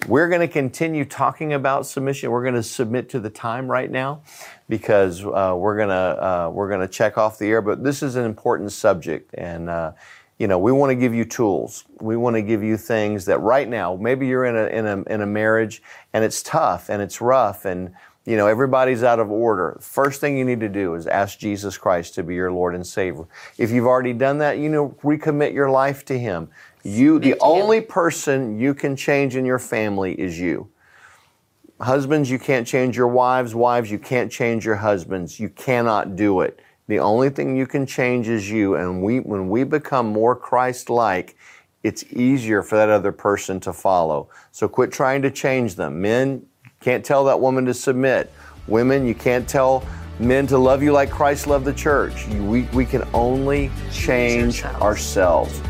we're 0.06 0.28
going 0.28 0.40
to 0.40 0.48
continue 0.48 1.04
talking 1.04 1.54
about 1.54 1.84
submission. 1.84 2.30
We're 2.30 2.44
going 2.44 2.54
to 2.54 2.62
submit 2.62 3.08
to 3.10 3.20
the 3.20 3.30
time 3.30 3.68
right 3.68 3.90
now 3.90 4.22
because 4.68 5.24
uh, 5.24 5.54
we're 5.56 5.76
going 5.76 5.88
to 5.88 5.94
uh, 5.94 6.50
we're 6.50 6.68
going 6.68 6.80
to 6.80 6.88
check 6.88 7.18
off 7.18 7.38
the 7.38 7.46
air. 7.46 7.60
But 7.60 7.82
this 7.82 8.02
is 8.02 8.14
an 8.14 8.24
important 8.24 8.70
subject, 8.70 9.34
and 9.34 9.68
uh, 9.68 9.92
you 10.38 10.46
know 10.46 10.58
we 10.58 10.70
want 10.70 10.90
to 10.90 10.94
give 10.94 11.14
you 11.14 11.24
tools. 11.24 11.84
We 12.00 12.16
want 12.16 12.36
to 12.36 12.42
give 12.42 12.62
you 12.62 12.76
things 12.76 13.24
that 13.24 13.40
right 13.40 13.68
now 13.68 13.96
maybe 13.96 14.28
you're 14.28 14.44
in 14.44 14.56
a 14.56 14.66
in 14.66 14.86
a 14.86 15.02
in 15.12 15.20
a 15.20 15.26
marriage 15.26 15.82
and 16.12 16.24
it's 16.24 16.42
tough 16.42 16.88
and 16.88 17.02
it's 17.02 17.20
rough 17.20 17.64
and 17.64 17.92
you 18.28 18.36
know 18.36 18.46
everybody's 18.46 19.02
out 19.02 19.18
of 19.18 19.30
order. 19.30 19.78
First 19.80 20.20
thing 20.20 20.36
you 20.36 20.44
need 20.44 20.60
to 20.60 20.68
do 20.68 20.94
is 20.94 21.06
ask 21.06 21.38
Jesus 21.38 21.78
Christ 21.78 22.14
to 22.16 22.22
be 22.22 22.34
your 22.34 22.52
Lord 22.52 22.74
and 22.74 22.86
Savior. 22.86 23.24
If 23.56 23.70
you've 23.70 23.86
already 23.86 24.12
done 24.12 24.36
that, 24.38 24.58
you 24.58 24.68
know 24.68 24.90
recommit 25.02 25.54
your 25.54 25.70
life 25.70 26.04
to 26.06 26.18
Him. 26.18 26.50
You, 26.82 27.18
the 27.18 27.30
Him. 27.30 27.38
only 27.40 27.80
person 27.80 28.60
you 28.60 28.74
can 28.74 28.96
change 28.96 29.34
in 29.34 29.46
your 29.46 29.58
family 29.58 30.12
is 30.12 30.38
you. 30.38 30.68
Husbands, 31.80 32.28
you 32.30 32.38
can't 32.38 32.66
change 32.66 32.96
your 32.96 33.08
wives. 33.08 33.54
Wives, 33.54 33.90
you 33.90 33.98
can't 33.98 34.30
change 34.30 34.66
your 34.66 34.76
husbands. 34.76 35.40
You 35.40 35.48
cannot 35.48 36.16
do 36.16 36.40
it. 36.40 36.60
The 36.88 36.98
only 36.98 37.30
thing 37.30 37.56
you 37.56 37.66
can 37.66 37.86
change 37.86 38.28
is 38.28 38.50
you. 38.50 38.74
And 38.74 39.02
we, 39.02 39.20
when 39.20 39.48
we 39.48 39.62
become 39.64 40.06
more 40.06 40.34
Christ-like, 40.34 41.36
it's 41.84 42.04
easier 42.12 42.62
for 42.62 42.76
that 42.76 42.88
other 42.88 43.12
person 43.12 43.60
to 43.60 43.72
follow. 43.72 44.28
So 44.50 44.68
quit 44.68 44.90
trying 44.90 45.22
to 45.22 45.30
change 45.30 45.76
them. 45.76 46.00
Men, 46.00 46.47
can't 46.80 47.04
tell 47.04 47.24
that 47.24 47.40
woman 47.40 47.64
to 47.66 47.74
submit. 47.74 48.32
Women, 48.66 49.06
you 49.06 49.14
can't 49.14 49.48
tell 49.48 49.86
men 50.18 50.46
to 50.48 50.58
love 50.58 50.82
you 50.82 50.92
like 50.92 51.10
Christ 51.10 51.46
loved 51.46 51.64
the 51.64 51.72
church. 51.72 52.26
We, 52.28 52.62
we 52.74 52.84
can 52.84 53.06
only 53.14 53.70
change 53.92 54.64
ourselves. 54.64 55.60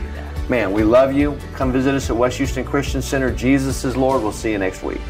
Man, 0.49 0.73
we 0.73 0.83
love 0.83 1.13
you. 1.13 1.39
Come 1.55 1.73
visit 1.73 1.95
us 1.95 2.09
at 2.09 2.17
West 2.17 2.39
Houston 2.39 2.65
Christian 2.65 3.03
Center. 3.03 3.31
Jesus 3.31 3.85
is 3.85 3.97
Lord. 3.97 4.23
We'll 4.23 4.33
see 4.33 4.51
you 4.51 4.59
next 4.59 4.83
week. 4.83 5.01